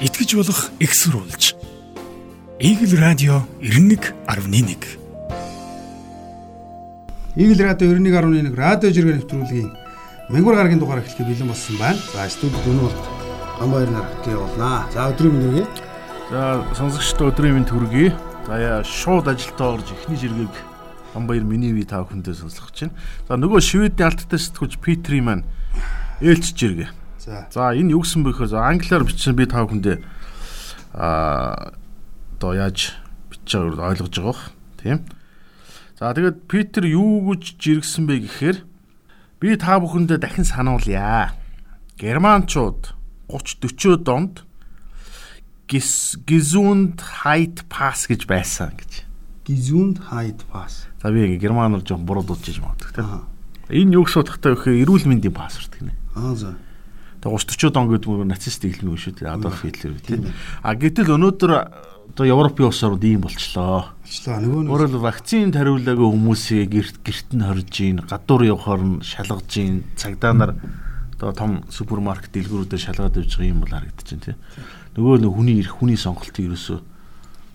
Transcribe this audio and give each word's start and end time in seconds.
итгэж 0.00 0.36
болох 0.36 0.70
экссурулж. 0.78 1.54
Игэл 2.60 3.00
радио 3.00 3.42
91.1 3.60 4.76
Игэл 7.36 7.60
радио 7.64 7.86
91.1 7.88 8.54
радио 8.54 8.90
жиргэн 8.90 9.20
нэвтрүүлгийн 9.20 9.72
Мэнгүр 10.28 10.54
гарагийн 10.54 10.80
дугаар 10.80 11.00
эхлэхэд 11.00 11.26
бэлэн 11.26 11.48
болсон 11.48 11.76
байна. 11.80 11.98
За 12.12 12.28
студид 12.28 12.60
өнөө 12.68 12.92
бол 12.92 12.98
Амбаяр 13.60 13.90
нар 13.90 14.04
хатгий 14.04 14.36
болно. 14.36 14.84
За 14.92 15.08
өдрийн 15.08 15.32
мэнд 15.32 15.48
хүргэе. 15.48 15.66
За 16.28 16.40
сонсогчдод 16.76 17.32
өдрийн 17.32 17.54
мэнд 17.56 17.70
хүргэе. 17.72 18.12
За 18.46 18.54
яа 18.60 18.84
шууд 18.84 19.28
ажилдаа 19.28 19.80
орж 19.80 19.96
эхний 19.96 20.20
жиргэг 20.20 20.52
Амбаяр 21.14 21.44
миний 21.44 21.72
ви 21.72 21.88
та 21.88 22.04
бүхэндээ 22.04 22.36
сонслох 22.36 22.72
чинь. 22.76 22.92
За 23.28 23.40
нөгөө 23.40 23.64
Шведийн 23.64 24.12
алттай 24.12 24.36
сэтгүүлч 24.36 24.76
Питри 24.76 25.24
маань 25.24 25.48
ээлжж 26.20 26.58
иргэ. 26.60 27.05
За. 27.26 27.46
За 27.50 27.74
энэ 27.74 27.90
юу 27.90 28.06
гэсэн 28.06 28.22
бэ 28.22 28.30
гэхээр 28.38 28.54
англиар 28.54 29.02
бичсэн 29.02 29.34
би 29.34 29.50
та 29.50 29.66
бүхэндээ 29.66 29.98
аа 30.94 31.74
одоо 32.38 32.52
яаж 32.54 32.94
бичиж 33.26 33.58
байгааг 33.58 33.98
ойлгож 33.98 34.14
байгаа 34.14 34.30
бох. 34.30 34.42
Тийм. 34.78 34.98
За 35.98 36.14
тэгээд 36.14 36.46
Питер 36.46 36.86
юу 36.86 37.34
гэж 37.34 37.58
жиргсэн 37.58 38.06
бэ 38.06 38.22
гэхээр 38.30 38.62
би 39.42 39.58
та 39.58 39.82
бүхэндээ 39.82 40.22
дахин 40.22 40.46
сануулъя. 40.46 41.34
Германчууд 41.98 42.94
30 43.26 43.74
40 43.74 44.06
онд 44.06 44.46
Gesund 45.66 47.02
Height 47.26 47.66
Pass 47.66 48.06
гэж 48.06 48.30
байсан 48.30 48.70
гэж. 48.78 49.02
Gesund 49.42 49.98
Height 50.14 50.46
Pass. 50.46 50.86
За 51.02 51.10
би 51.10 51.26
германоор 51.42 51.82
жоох 51.82 52.06
буруу 52.06 52.22
дуудаж 52.22 52.62
магадгүй 52.62 53.02
тийм. 53.02 53.26
Энэ 53.66 53.98
юу 53.98 54.06
гэсэн 54.06 54.22
утгатай 54.22 54.54
вэ 54.54 54.58
гэхээр 54.62 54.82
эрүүл 54.86 55.06
мэндийн 55.10 55.34
пассворд 55.34 55.74
гинэ. 55.74 55.90
Аа 56.14 56.38
за. 56.38 56.54
Тэгээ 57.26 57.34
30 57.42 57.74
40 57.74 57.76
он 57.82 57.88
гэдэг 57.90 58.10
нь 58.22 58.30
нацист 58.30 58.62
хэлмэг 58.62 58.98
шүү 59.02 59.14
дээ. 59.18 59.34
Адольф 59.34 59.62
Гитлер 59.66 59.98
тийм. 59.98 60.30
А 60.62 60.78
гэтэл 60.78 61.18
өнөөдөр 61.18 61.52
одоо 62.14 62.24
Европын 62.26 62.70
улс 62.70 62.82
орнд 62.86 63.02
ийм 63.02 63.26
болчлоо. 63.26 63.90
Очлоо 64.06 64.38
нөгөө 64.38 64.62
нэг 64.62 64.70
Өөрөөр 64.70 65.02
вакцин 65.02 65.50
тариулаагүй 65.50 66.06
хүмүүсийг 66.06 66.70
гэрт 66.70 66.96
гэрт 67.02 67.28
нь 67.34 67.42
хорж 67.42 67.74
ийн, 67.82 67.98
гадуур 68.06 68.46
явахаар 68.46 68.82
нь 68.86 69.02
шалгаж 69.02 69.50
ийн, 69.58 69.82
цагдаа 69.98 70.32
нар 70.32 70.52
одоо 71.18 71.32
том 71.34 71.52
супермаркет 71.66 72.30
дэлгүүрүүдэд 72.30 72.78
шалгаад 72.78 73.18
явж 73.18 73.32
байгаа 73.34 73.50
юм 73.50 73.60
бол 73.66 73.74
харагдаж 73.74 74.06
байна 74.06 74.22
тийм. 74.22 74.38
Нөгөө 74.94 75.14
нэг 75.26 75.32
хүний 75.34 75.56
ирэх 75.58 75.74
хүний 75.82 75.98
сонголтыг 75.98 76.46
ерөөсөө 76.46 76.78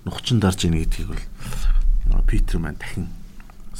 нухчин 0.03 0.43
дарж 0.43 0.59
ийн 0.67 0.75
гэдгийг 0.75 1.15
бол 1.15 2.27
Питер 2.27 2.59
маань 2.59 2.75
дахин 2.75 3.07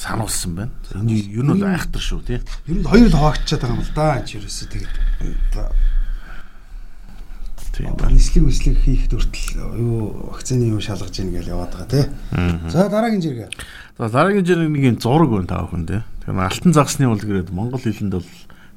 сануулсан 0.01 0.51
байна. 0.57 0.73
Энэ 0.97 1.29
юу 1.29 1.45
нь 1.45 1.51
бол 1.53 1.69
айхтар 1.69 2.01
шүү 2.01 2.21
тийм. 2.25 2.41
ер 2.65 2.77
нь 2.81 2.89
хоёр 2.89 3.07
л 3.07 3.17
хаваагчаад 3.21 3.61
байгаа 3.61 3.77
юм 3.77 3.85
л 3.85 3.93
да. 3.93 4.17
Энд 4.17 4.33
ерөөсөө 4.33 4.67
тэгээд 4.73 4.95
Тийм 7.71 7.95
байна. 7.95 8.11
нислэг 8.11 8.43
мислэг 8.43 8.77
хийхэд 8.83 9.13
хүртэл 9.15 9.79
юу 9.79 10.27
вакцины 10.33 10.67
юм 10.67 10.81
шалгаж 10.83 11.15
ийн 11.21 11.31
гэж 11.31 11.47
яваад 11.47 11.71
байгаа 11.71 11.87
тий. 11.87 12.05
За 12.67 12.89
дараагийн 12.89 13.21
жиргээ. 13.23 13.49
За 13.97 14.09
дараагийн 14.09 14.45
жирэг 14.45 14.69
нэг 14.69 14.83
юм 14.83 14.97
зураг 14.99 15.29
байна 15.31 15.47
та 15.47 15.63
бүхэнд 15.63 15.87
тийм. 15.87 16.03
Тэгэхээр 16.25 16.49
алтан 16.51 16.73
загсны 16.75 17.07
бол 17.07 17.21
гэрээд 17.21 17.49
монгол 17.55 17.79
хэлэнд 17.79 18.11
бол 18.11 18.27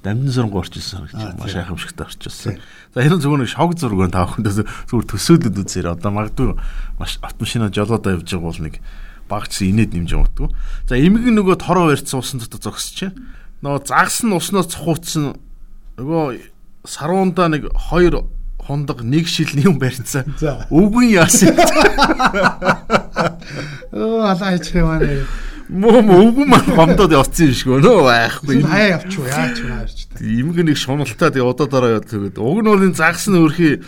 дамжин 0.05 0.31
сургуу 0.31 0.63
орчилсан 0.63 1.09
гэж 1.11 1.41
маш 1.43 1.55
айхамшигтай 1.59 2.07
орчилсан. 2.07 2.61
За 2.95 3.03
энэ 3.03 3.19
зөвхөн 3.19 3.43
нэг 3.43 3.51
шог 3.51 3.75
зураг 3.75 3.99
байна 3.99 4.15
та 4.15 4.29
бүхэнд 4.31 4.47
зүгээр 4.63 5.07
төсөөлөд 5.11 5.59
үзээр 5.59 5.87
одоо 5.91 6.11
магадгүй 6.15 6.55
маш 7.01 7.19
автомашина 7.19 7.75
жолоодоо 7.75 8.15
явж 8.15 8.29
байгаа 8.31 8.47
бол 8.47 8.63
нэг 8.63 8.79
багчсан 9.29 9.69
инээд 9.73 9.95
нэмж 9.95 10.11
явагдгүй. 10.15 10.49
За 10.89 10.95
эмэг 10.99 11.29
нөгөө 11.33 11.57
тороо 11.61 11.91
барьцсан 11.93 12.21
усан 12.21 12.41
дотор 12.41 12.61
зогсож 12.61 12.95
чинь. 12.95 13.17
Нөгөө 13.65 13.87
загас 13.89 14.21
нь 14.25 14.35
уснаас 14.35 14.69
цухуутсан 14.73 15.41
нөгөө 15.97 16.25
саруунда 16.85 17.49
нэг 17.49 17.73
хоёр 17.73 18.29
хундаг 18.61 19.03
нэг 19.05 19.29
шил 19.29 19.53
юм 19.57 19.79
барьцсан. 19.79 20.25
Өвгөн 20.69 21.09
яасан. 21.13 21.53
Оо 23.93 24.25
алаа 24.27 24.57
хийчих 24.57 24.81
юм 24.81 24.89
аа. 24.89 25.01
Мөө 25.65 26.01
мөө 26.05 26.21
өвгөн 26.29 26.49
маань 26.51 26.75
гомдоод 26.77 27.13
явцсан 27.17 27.49
юм 27.49 27.57
шиг 27.57 27.71
өнөө 27.73 28.05
байхгүй. 28.05 28.61
Хаяа 28.69 29.01
явчих 29.01 29.21
уу 29.21 29.29
яач 29.33 29.57
вэ 29.65 29.69
яарч 29.73 29.99
та. 30.13 30.21
Имэг 30.21 30.59
нэг 30.61 30.77
шуналтай 30.77 31.31
тэгээ 31.33 31.49
удаа 31.49 31.69
дараа 31.73 31.93
яд 31.97 32.09
тэгээд 32.11 32.37
уг 32.37 32.59
нь 32.61 32.69
бол 32.69 32.85
энэ 32.85 32.99
загас 33.01 33.25
нь 33.33 33.41
өрхий 33.41 33.81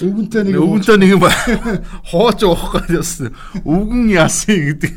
Өвгөнтэй 0.00 0.42
нэг 0.48 0.56
өвгөнтэй 0.56 0.96
нэг 0.96 1.10
юм 1.12 1.24
хооч 2.08 2.40
уухгүй 2.40 2.96
яасан. 2.96 3.36
Өвгөн 3.68 4.08
яасан 4.08 4.58
гэдэг 4.64 4.92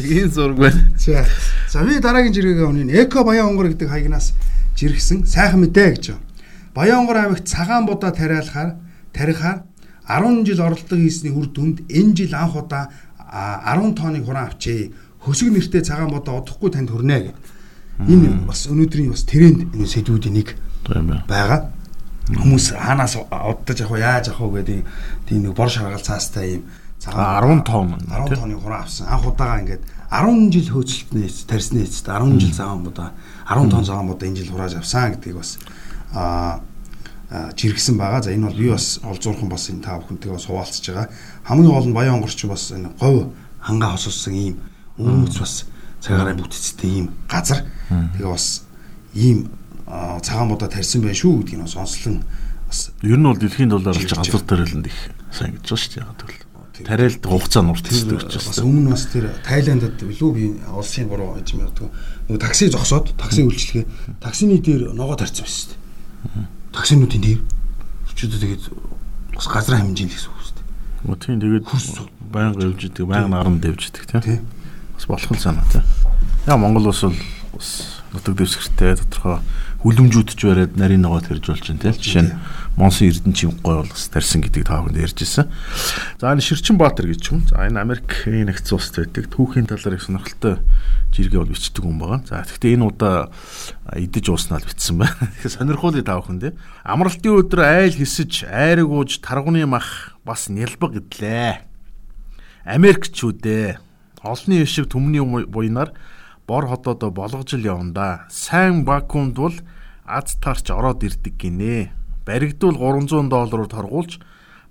нэг 0.00 0.06
энэ 0.08 0.32
зураг 0.32 0.56
байна. 0.56 0.80
За. 0.96 1.28
За 1.68 1.84
би 1.84 2.00
дараагийн 2.00 2.32
жиргээ 2.32 2.64
өнөө 2.64 3.04
Эко 3.04 3.20
Баян 3.20 3.52
онгор 3.52 3.68
гэдэг 3.68 3.92
хаягнаас 3.92 4.32
жиргсэн 4.80 5.28
сайхан 5.28 5.60
мэдээ 5.60 5.88
гэж. 5.92 6.16
Баян 6.72 7.04
онгор 7.04 7.20
аймагт 7.20 7.44
цагаан 7.44 7.84
будаа 7.84 8.16
тариалахаар 8.16 8.80
тарихаар 9.12 9.68
10 10.08 10.48
жил 10.48 10.60
оролдлого 10.64 11.04
хийсний 11.04 11.32
үр 11.32 11.52
дүнд 11.52 11.84
энэ 11.92 12.16
жил 12.16 12.32
анх 12.32 12.56
удаа 12.56 12.88
а, 13.18 13.76
10 13.76 13.92
тонны 13.92 14.24
хураан 14.24 14.48
авчээ. 14.48 15.03
Хөсөг 15.24 15.48
нэртэй 15.52 15.82
цагаан 15.82 16.12
будаа 16.12 16.40
удахгүй 16.40 16.70
танд 16.70 16.92
хүрнэ 16.92 17.16
гэдэг. 17.18 17.36
Энэ 18.08 18.46
бас 18.46 18.68
өнөөдрийн 18.68 19.10
бас 19.10 19.24
тренд 19.24 19.72
энэ 19.72 19.88
сэдвүүдийн 19.88 20.34
нэг 20.36 20.48
байгаа. 21.28 21.72
Хүмүүс 22.28 22.76
хаанаас 22.76 23.16
удаж 23.20 23.78
явах 23.80 23.96
вэ, 23.96 24.04
яаж 24.04 24.28
явах 24.32 24.52
вэ 24.52 24.60
гэдэг 24.60 24.80
тийм 25.28 25.40
нэг 25.48 25.52
бор 25.56 25.68
шаргал 25.68 26.00
цаастай 26.00 26.60
юм 26.60 26.62
А, 27.12 27.40
10 27.40 27.64
тонн. 27.64 27.98
10 28.08 28.34
тонны 28.34 28.56
хураан 28.56 28.82
авсан. 28.82 29.06
Анх 29.08 29.26
удаага 29.26 29.60
ингээд 29.60 29.82
10 30.10 30.52
жил 30.52 30.68
хөөцөлтний 30.72 31.28
тарьсны 31.46 31.84
эцэст 31.84 32.08
10 32.08 32.40
жил 32.40 32.54
цагаан 32.54 32.84
будаа 32.84 33.12
10 33.44 33.70
тонн 33.70 33.84
цагаан 33.84 34.08
будаа 34.08 34.28
энэ 34.28 34.40
жил 34.40 34.52
хурааж 34.52 34.74
авсан 34.80 35.12
гэдгийг 35.12 35.36
бас 35.36 35.58
аа 36.14 36.60
жиргсэн 37.56 37.98
байгаа. 37.98 38.22
За 38.22 38.32
энэ 38.32 38.46
бол 38.48 38.56
би 38.56 38.70
бас 38.70 39.00
олзуурхан 39.04 39.48
бас 39.48 39.68
энэ 39.68 39.84
та 39.84 40.00
бүхэнтэйгээ 40.00 40.32
бас 40.32 40.46
хуваалцж 40.48 40.84
байгаа. 40.88 41.08
Хамгийн 41.44 41.68
гол 41.68 41.88
нь 41.88 41.92
баян 41.92 42.14
онгорч 42.16 42.40
бас 42.48 42.72
энэ 42.72 42.88
говь 42.96 43.28
хангаа 43.60 43.90
хосолсон 44.00 44.34
ийм 44.34 44.56
өмнөц 44.98 45.38
бас 45.38 45.64
цагаараа 46.00 46.36
бүтцтэй 46.38 46.90
ийм 47.02 47.06
газар. 47.28 47.64
Тэгээ 47.88 48.30
бас 48.30 48.64
ийм 49.14 49.50
цагаан 49.86 50.48
будаа 50.48 50.68
тарьсан 50.68 51.02
байх 51.02 51.16
шүү 51.16 51.42
гэдгийг 51.42 51.58
нь 51.60 51.66
бас 51.66 51.76
онцлон 51.76 52.22
бас 52.68 52.90
Ер 53.02 53.18
нь 53.18 53.26
бол 53.26 53.38
дэлхийн 53.38 53.70
дулаар 53.70 53.96
Жиргэж 53.96 54.18
газар 54.18 54.44
тариланд 54.44 54.86
их 54.86 54.98
сайн 55.32 55.58
гэж 55.58 55.66
байна 55.66 55.80
шүү 55.80 55.92
дээ. 55.94 56.04
Яг 56.04 56.30
л 56.30 56.44
тариалд 56.82 57.22
хугацаа 57.22 57.62
нуртчдаг 57.62 58.18
гэж 58.18 58.34
бас 58.34 58.58
байна. 58.58 58.66
өмнө 58.66 58.90
бас 58.90 59.06
тэр 59.06 59.30
Тайландд 59.46 59.98
билүү 60.02 60.30
би 60.34 60.44
улсын 60.74 61.06
буруу 61.06 61.38
гэж 61.38 61.48
мэддэг. 61.54 61.88
Нөгөө 62.26 62.42
такси 62.42 62.70
зогсоод 62.74 63.14
такси 63.14 63.46
үйлчлэгээ 63.46 64.18
таксины 64.18 64.58
дээр 64.58 64.90
ногоо 64.90 65.14
тарьсан 65.14 65.46
байсан 65.46 65.54
шүү 65.54 65.70
дээ. 65.70 66.46
Таксинуудын 66.74 67.22
дээр 67.22 67.40
өчигдөө 68.10 68.40
тэгээд 68.42 68.64
бас 69.38 69.46
газар 69.46 69.78
хэмжээ 69.78 70.06
л 70.06 70.14
гэсэн 70.18 70.30
үг 70.34 70.40
шүү 70.42 70.54
дээ. 70.58 70.66
Гоо 71.06 71.16
тийм 71.22 71.38
тэгээд 71.38 71.64
байнга 72.34 72.66
явж 72.66 72.80
идэг, 72.90 73.06
байнга 73.06 73.30
наран 73.30 73.62
дэвж 73.62 73.82
идэг 73.94 74.04
тийм. 74.10 74.42
Бас 74.94 75.06
болох 75.06 75.30
л 75.30 75.38
санаа 75.38 75.64
тийм. 75.70 75.84
Яа 76.46 76.56
Монгол 76.56 76.88
улс 76.88 77.02
бол 77.02 77.18
бас 77.54 77.70
нутаг 78.14 78.38
дэвсгэртэй 78.38 78.94
тодорхой 79.02 79.42
хүлэмжүүдч 79.84 80.40
бариад 80.48 80.76
нарийн 80.80 81.04
ногоо 81.04 81.20
тэрж 81.20 81.50
болж 81.50 81.66
байна 81.66 81.82
тийм. 81.82 81.98
Жишээ 81.98 82.24
нь 82.24 82.32
Монсын 82.80 83.12
Эрдэнэчийн 83.12 83.52
гой 83.60 83.84
бол 83.84 83.90
бас 83.92 84.08
тарьсан 84.08 84.40
гэдэг 84.40 84.64
та 84.64 84.80
бүхэнд 84.80 84.96
ярьж 84.96 85.18
ирсэн. 85.20 85.52
За 86.16 86.32
энэ 86.32 86.40
Ширчин 86.40 86.80
Баатар 86.80 87.04
гэж 87.04 87.22
юм. 87.28 87.44
За 87.44 87.68
энэ 87.68 87.84
Америкийн 87.84 88.48
нэгдсэн 88.48 88.74
улсад 88.80 89.04
байдаг 89.04 89.28
түүхийн 89.28 89.68
талаар 89.68 90.00
их 90.00 90.06
сонирхолтой 90.08 90.62
жиргээ 91.12 91.40
бол 91.42 91.52
бичдэг 91.52 91.84
хүн 91.84 91.98
байгаа. 92.00 92.20
За 92.24 92.42
гэхдээ 92.48 92.74
энэ 92.80 92.88
удаа 92.88 93.28
идэж 93.92 94.24
ууснаа 94.32 94.58
л 94.62 94.68
бичсэн 94.72 94.96
байна. 95.04 95.20
Тэгэхээр 95.36 95.56
сонирхуулъя 95.60 96.06
та 96.06 96.16
бүхэнд. 96.16 96.44
Амралтын 96.80 97.36
өдөр 97.44 97.60
айл 97.60 97.92
хисэж, 97.92 98.48
айраг 98.48 98.88
ууж, 98.88 99.20
таргуны 99.20 99.68
мах 99.68 100.16
бас 100.24 100.48
нялбаг 100.48 100.96
гэдлээ. 100.96 101.60
Америкчүүдээ 102.64 103.93
олонний 104.24 104.64
ишиг 104.64 104.88
төмний 104.88 105.20
буйнаар 105.22 105.92
бор 106.46 106.66
хотоодо 106.66 107.10
болгож 107.10 107.54
л 107.54 107.64
явна 107.64 107.92
да. 107.92 108.08
Сайн 108.30 108.84
вакуумд 108.84 109.36
бол 109.36 109.54
аз 110.04 110.34
тарч 110.40 110.70
ороод 110.70 111.04
ирдэг 111.04 111.36
гинэ. 111.36 111.92
Баригдвал 112.26 112.76
300 112.76 113.28
доллараар 113.28 113.68
торгуулж 113.68 114.20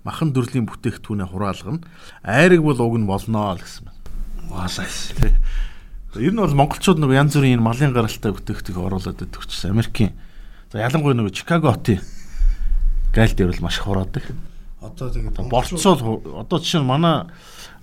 махан 0.03 0.33
төрлийн 0.33 0.65
бүтээгдэхүүнээ 0.67 1.27
хураалгана. 1.29 1.85
Айраг 2.23 2.61
бол 2.61 2.81
уг 2.81 2.97
нь 2.97 3.07
болноо 3.07 3.55
л 3.55 3.61
гэсэн 3.61 3.87
байна. 3.87 4.01
Ваалаа. 4.49 4.89
Тэ. 4.89 5.37
Ер 6.19 6.33
нь 6.33 6.41
бол 6.41 6.53
монголчууд 6.53 6.99
нэг 6.99 7.13
янз 7.13 7.33
бүрийн 7.37 7.57
энэ 7.57 7.65
малын 7.65 7.93
гаралтай 7.93 8.33
бүтээгдэхүүн 8.33 8.87
оруулаад 8.89 9.21
идэх 9.21 9.45
гэсэн 9.47 9.71
Америкийн. 9.71 10.13
За 10.73 10.81
ялангуяа 10.81 11.17
нэг 11.17 11.33
Чикаго 11.33 11.73
хотын 11.73 12.01
гайл 13.13 13.33
дээр 13.33 13.53
бол 13.53 13.63
маш 13.69 13.77
их 13.77 13.85
хураадаг. 13.85 14.25
Одоо 14.81 15.09
тэгээд 15.09 15.37
борцоол 15.47 16.21
одоо 16.41 16.57
жишээ 16.59 16.81
нь 16.81 16.89
манай 16.89 17.29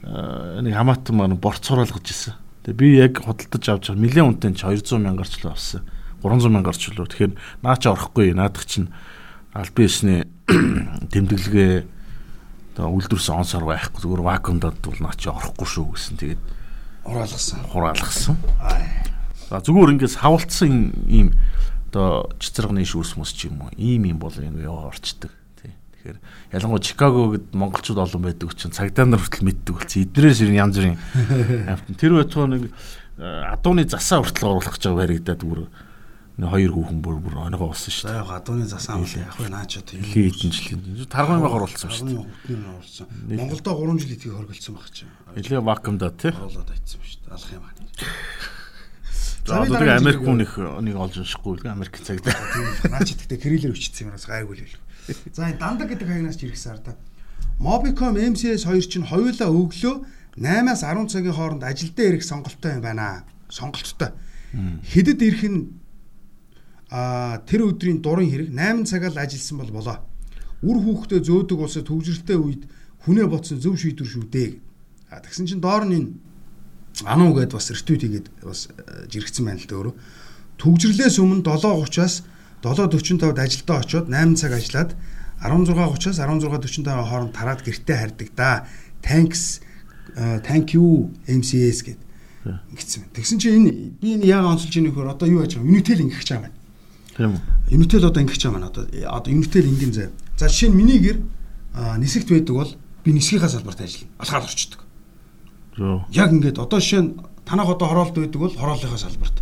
нэг 0.05 0.73
хамаатан 0.73 1.17
маань 1.17 1.37
борц 1.37 1.69
хураалгаж 1.69 2.07
ирсэн. 2.09 2.35
Тэгээ 2.65 2.81
би 2.81 2.89
яг 2.97 3.21
худалдаж 3.21 3.65
авч 3.69 3.85
байгаа 3.93 4.01
нэлээд 4.01 4.27
үнэтэй 4.41 4.53
ч 4.57 4.65
200 4.65 5.01
мянгаар 5.01 5.29
ч 5.29 5.45
л 5.45 5.53
авсан. 5.53 5.85
300 6.25 6.49
мянгаар 6.49 6.77
ч 6.77 6.93
л. 6.93 7.05
Тэгэхээр 7.05 7.33
наа 7.65 7.77
чи 7.77 7.89
орохгүй. 7.89 8.33
Наадах 8.33 8.65
чинь 8.65 8.89
албан 9.53 9.85
ёсны 9.85 10.25
тэмдэглэгээ 11.13 11.75
одоо 12.77 12.87
үйлдвэрсэн 12.97 13.41
онсоор 13.45 13.65
байхгүй 13.69 14.01
зүгээр 14.01 14.25
вакуумдад 14.25 14.77
бол 14.81 15.01
наа 15.05 15.17
чи 15.17 15.29
орохгүй 15.29 15.69
шүү 15.69 15.87
гэсэн. 15.97 16.17
Тэгээд 16.17 16.43
ураалгасан. 17.05 17.61
хураалгасан. 17.69 18.37
Аа. 18.61 18.81
За 19.49 19.61
зүгээр 19.61 19.99
ингээс 19.99 20.17
хавалцсан 20.21 20.95
ийм 21.11 21.35
одоо 21.91 22.31
цэцэргны 22.39 22.87
шүүс 22.87 23.19
мөс 23.19 23.35
ч 23.35 23.51
юм 23.51 23.67
уу 23.67 23.75
ийм 23.75 24.07
юм 24.07 24.23
бол 24.23 24.31
ингэ 24.31 24.63
яваа 24.63 24.95
орчдөг. 24.95 25.35
Тий. 26.01 26.17
Тэгэхээр 26.17 26.57
ялангуяа 26.57 26.81
Чикаго 26.81 27.37
гэд 27.37 27.53
монголчууд 27.53 28.01
олон 28.01 28.23
байдаг 28.25 28.49
учраас 28.49 28.73
цагдаа 28.73 29.05
нар 29.05 29.21
хүртэл 29.21 29.45
мэддэг 29.45 29.75
болсон. 29.77 30.01
Эднэрээс 30.09 30.41
ер 30.41 30.51
нь 30.51 30.61
янз 30.61 30.77
бүрийн 30.81 30.99
амт. 31.69 31.85
Тэр 32.01 32.17
байтугай 32.17 32.49
нэг 32.49 32.63
адууны 33.21 33.85
засаа 33.85 34.25
хүртэл 34.25 34.49
оруулах 34.49 34.73
гэж 34.73 34.85
байгаа 34.89 35.05
харагдаад 35.05 35.43
бүр 35.45 35.61
хоёр 36.41 36.73
хүүхэн 36.73 37.01
бүр 37.05 37.17
бүр 37.21 37.35
оногоо 37.37 37.77
болсон 37.77 37.93
шүү 37.93 38.09
дээ. 38.09 38.17
Яг 38.17 38.33
адууны 38.33 38.65
засаа 38.65 38.97
бол 38.97 39.13
яг 39.13 39.29
хөө 39.37 39.49
наач 39.53 39.73
одоо 39.77 39.95
юм. 40.01 40.09
Хэдэн 40.09 40.53
жилийн. 40.57 40.81
Тарган 41.05 41.45
байгаар 41.45 41.69
оруулсан 41.69 41.93
шүү 41.93 42.25
дээ. 42.49 43.37
Монголдо 43.37 43.71
3 43.77 44.01
жил 44.01 44.15
итгэх 44.17 44.33
хоригдсан 44.41 44.73
баг 44.73 44.89
чинь. 44.89 45.13
Нилээ 45.37 45.61
вакуумда 45.61 46.09
тий. 46.17 46.33
Оруулаад 46.33 46.73
айцсан 46.73 47.05
шүү 47.05 47.29
дээ. 47.29 47.35
Алах 47.37 47.53
юм 47.53 47.65
аа. 47.69 47.77
За 49.45 49.61
одоо 49.61 49.97
Америк 50.01 50.25
хүнийх 50.25 50.57
нэг 50.57 50.97
олж 50.97 51.21
уншихгүй 51.21 51.61
Америк 51.69 52.01
цагт. 52.01 52.25
Наач 52.89 53.13
тэгтээ 53.21 53.37
крилэр 53.37 53.77
өчсөн 53.77 54.09
юмнаас 54.09 54.25
гайгүй 54.25 54.65
л. 54.65 54.81
За 55.33 55.49
энэ 55.49 55.59
дандаг 55.59 55.89
гэдэг 55.89 56.09
хаягнаас 56.09 56.37
ч 56.37 56.49
ирэх 56.49 56.59
сар 56.59 56.79
та. 56.79 56.97
Mobicom 57.61 58.17
MCS 58.17 58.65
2 58.65 58.89
чинь 58.89 59.07
хоёулаа 59.09 59.51
өглөө 59.53 59.95
8-аас 60.37 60.81
10 60.85 61.13
цагийн 61.13 61.37
хооронд 61.37 61.63
ажил 61.65 61.93
дээр 61.93 62.17
ирэх 62.17 62.25
сонголттой 62.25 62.79
юм 62.79 62.83
байна. 62.83 63.25
Сонголттой. 63.49 64.17
Хэдэд 64.55 65.21
ирэх 65.21 65.45
нь 65.45 65.61
а 66.91 67.39
тэр 67.47 67.71
өдрийн 67.71 68.03
дурын 68.03 68.31
хэрэг 68.31 68.49
8 68.51 68.89
цагаар 68.89 69.15
ажилласан 69.15 69.59
бол 69.61 69.73
болоо. 69.77 69.99
Үр 70.65 70.79
хүүхдээ 70.83 71.21
зөөдөг 71.23 71.59
улсад 71.61 71.87
төвжирэлтэй 71.87 72.39
үед 72.39 72.63
хүнээ 73.07 73.27
ботсон 73.31 73.63
зөв 73.63 73.79
шийдвэр 73.79 74.09
шүү 74.09 74.25
дээ. 74.27 74.51
А 75.11 75.23
тэгсэн 75.23 75.47
чинь 75.47 75.63
доор 75.63 75.87
нь 75.87 75.95
энэ 75.95 76.09
ануу 77.07 77.33
гэдээ 77.33 77.57
бас 77.57 77.71
ретвит 77.71 78.03
хийгээд 78.03 78.27
бас 78.43 78.69
жиргцэн 79.07 79.45
байна 79.47 79.61
л 79.63 79.69
дээ 79.69 79.79
өөрөө. 79.79 79.95
Төгжрлээс 80.61 81.17
өмнө 81.23 81.47
7:30-аас 81.47 82.15
7:45-д 82.63 83.41
ажилдаа 83.41 83.81
очиод 83.81 84.07
8 84.09 84.37
цаг 84.37 84.53
ажиллаад 84.53 84.91
16:30-аас 85.41 86.21
16:45 86.21 87.09
хооронд 87.09 87.33
тараад 87.33 87.61
гэртээ 87.65 87.97
хардаг 87.97 88.29
да. 88.37 88.67
Thanks 89.01 89.65
thank 90.45 90.77
you 90.77 91.09
MCS 91.25 91.81
гэд 91.89 92.01
ингэсэн. 92.45 93.09
Тэгсэн 93.17 93.39
чинь 93.41 93.57
энэ 93.57 93.71
би 93.97 94.21
энэ 94.21 94.29
яг 94.29 94.45
онцолж 94.45 94.77
ийнэ 94.77 94.93
нөхөр 94.93 95.09
одоо 95.09 95.29
юу 95.29 95.41
яаж 95.41 95.57
байгаа 95.57 95.73
Unitel 95.73 96.05
ингэх 96.05 96.21
гэж 96.21 96.29
байгаа 96.37 96.53
юм. 96.53 96.57
Тийм 97.17 97.33
үү. 97.33 97.81
Unitel 97.81 98.05
одоо 98.05 98.21
ингэх 98.21 98.37
гэж 98.37 98.43
байгаа 98.45 98.57
маань 98.61 98.69
одоо 98.69 98.85
одоо 98.85 99.31
Unitel 99.33 99.65
ингийн 99.65 99.93
зав. 99.97 100.13
За 100.37 100.53
жишээ 100.53 100.69
нь 100.69 100.77
миний 100.77 101.01
гэр 101.01 101.25
нисэгт 101.97 102.29
байдаг 102.29 102.55
бол 102.57 102.73
би 103.05 103.11
нисгийнхаа 103.17 103.49
салбарт 103.49 103.81
ажиллана. 103.81 104.13
Алхаад 104.21 104.45
орчдөг. 104.45 104.81
Яг 106.13 106.29
ингээд 106.33 106.61
одоо 106.61 106.81
жишээ 106.81 107.01
нь 107.01 107.17
танах 107.49 107.73
одоо 107.73 107.89
хороолт 107.89 108.13
байдаг 108.13 108.41
бол 108.41 108.53
хорооллынхаа 108.53 109.01
салбарт. 109.01 109.37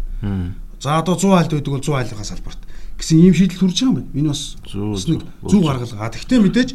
За 0.78 0.98
одоо 1.02 1.18
100 1.18 1.34
айлд 1.34 1.52
байдаг 1.54 1.72
бол 1.74 1.82
100 1.82 1.98
айлынхаа 1.98 2.26
салбарт 2.26 2.67
гэсэн 2.98 3.18
ийм 3.22 3.34
шийдэл 3.34 3.62
хүрч 3.62 3.78
байгаа 3.78 3.88
юм 3.88 3.96
байна. 4.02 4.10
Энэ 4.18 4.28
бас 4.34 5.06
нэг 5.06 5.22
зүг 5.46 5.62
гаргалгаа. 5.62 6.10
Тэгвэл 6.10 6.46
мэдээж 6.50 6.70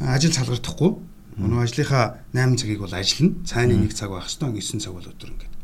ажил 0.00 0.32
салгардахгүй. 0.32 0.90
Өнөө 1.36 1.60
ажлынхаа 1.68 2.04
8 2.32 2.56
цагийг 2.56 2.80
бол 2.80 2.96
ажиллана. 2.96 3.44
Цайны 3.44 3.76
1 3.76 3.92
цаг 3.92 4.08
байх 4.08 4.24
хэвээр 4.24 4.56
9 4.56 4.80
цаг 4.80 4.92
бол 4.96 5.04
өдөр 5.04 5.30
ингээд 5.36 5.56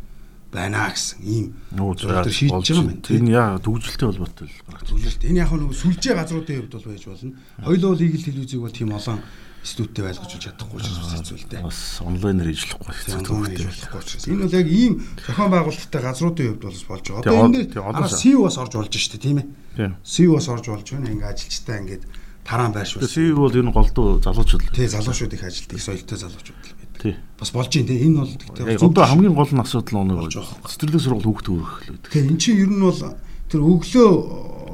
байна 0.53 0.93
гэсэн 0.93 1.19
ийм 1.25 1.47
зөвлөлтөөр 1.73 2.29
шийдэж 2.29 2.69
байгаа 2.77 2.93
юм. 2.93 3.01
Энэ 3.09 3.33
яа 3.33 3.57
төгжөлтэй 3.57 4.07
холбоотой 4.13 4.47
л 4.53 4.61
гарах. 4.69 4.85
Төгжөлтэй. 4.85 5.29
Энэ 5.33 5.41
яг 5.41 5.51
нэг 5.57 5.73
сүлжээ 5.73 6.13
газруудын 6.13 6.57
хувьд 6.61 6.77
бол 6.77 6.89
байж 6.93 7.05
болно. 7.09 7.33
Хоёулаа 7.65 7.91
бол 7.97 8.05
игэл 8.05 8.27
телевизийг 8.29 8.61
бол 8.61 8.77
тийм 8.77 8.93
олон 8.93 9.19
институттэй 9.63 10.03
байлгаж 10.03 10.33
чадахгүй 10.43 10.79
учраас 10.83 11.15
хэцүү 11.15 11.39
л 11.39 11.47
дээ. 11.47 11.63
Бас 11.63 12.03
онлайнаар 12.03 12.51
ажиллахгүй 12.51 12.95
хэцүү. 12.99 14.35
Энэ 14.35 14.43
бол 14.43 14.59
яг 14.59 14.67
ийм 14.67 14.93
зохион 15.23 15.51
байгуулалттай 15.55 16.03
газруудын 16.03 16.47
хувьд 16.51 16.65
бол 16.67 16.83
болж 16.91 17.05
байгаа. 17.07 17.23
Одоо 17.23 17.47
энэ 17.47 17.61
араа 17.79 18.11
CEO 18.11 18.43
бас 18.43 18.59
орж 18.59 18.75
болж 18.75 18.91
штэ 18.91 19.23
тийм 19.23 19.39
ээ. 19.39 19.95
CEO 20.03 20.35
бас 20.35 20.51
орж 20.51 20.67
болж 20.67 20.87
байна. 20.91 21.15
Ингээ 21.15 21.31
ажилчтай 21.31 21.79
ингээд 21.79 22.05
тараан 22.43 22.75
байршуул. 22.75 23.07
CEO 23.07 23.39
бол 23.39 23.55
энэ 23.55 23.71
голдуу 23.71 24.19
залуучууд. 24.19 24.75
Тий, 24.75 24.91
залуучууд 24.91 25.31
их 25.31 25.45
ажилт 25.47 25.71
их 25.71 25.83
соёлтой 25.83 26.19
залуучууд 26.19 26.59
л 26.59 26.75
байдаг. 26.83 26.99
Тий. 26.99 27.15
Бас 27.39 27.51
болж 27.55 27.71
юм 27.71 27.87
тий. 27.87 28.03
Энэ 28.03 28.19
бол 28.19 28.35
тэгтээ 28.35 28.83
одоо 28.83 29.05
хамгийн 29.07 29.35
гол 29.39 29.53
нь 29.55 29.63
асуудал 29.63 30.03
нэг 30.03 30.27
цэцэрлэг 30.27 30.99
сургууль 30.99 31.27
хүүхд 31.31 31.47
төрөх 31.47 31.73
л 31.87 31.91
байдаг. 31.95 32.11
Тэгээ 32.11 32.31
эн 32.35 32.39
чинь 32.43 32.59
ер 32.67 32.71
нь 32.75 32.83
бол 32.83 32.99
тэр 33.47 33.63
өглөө 33.63 34.11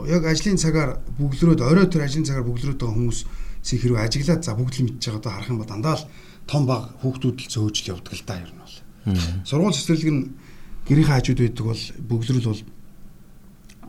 яг 0.08 0.24
ажлын 0.24 0.56
цагаар 0.56 0.96
бүглөрөөд 1.20 1.60
орой 1.60 1.86
тэр 1.92 2.08
ажлын 2.08 2.24
цагаар 2.24 2.46
бүглөрөөд 2.48 2.80
байгаа 2.80 2.96
хүмүүс 2.96 3.20
хэрэг 3.62 3.98
ажиглаад 3.98 4.42
за 4.44 4.54
бүгд 4.54 4.74
л 4.78 4.84
мэдж 4.86 5.02
байгаа 5.04 5.20
одоо 5.20 5.32
харах 5.32 5.50
юм 5.50 5.58
бол 5.58 5.68
дандаа 5.68 5.96
л 5.98 6.06
том 6.48 6.62
баг 6.64 6.82
хүүхдүүд 7.02 7.36
л 7.44 7.52
зөөж 7.52 7.76
явдаг 7.88 8.14
л 8.14 8.24
да 8.24 8.40
ер 8.40 8.50
нь 8.52 8.62
бол. 8.62 8.76
Сургууль 9.44 9.76
цэцэрлэг 9.76 10.10
нь 10.12 10.22
гэрийн 10.88 11.08
хажууд 11.08 11.40
байдаг 11.44 11.64
бол 11.68 11.84
бүглэрэл 12.08 12.48
бол 12.48 12.62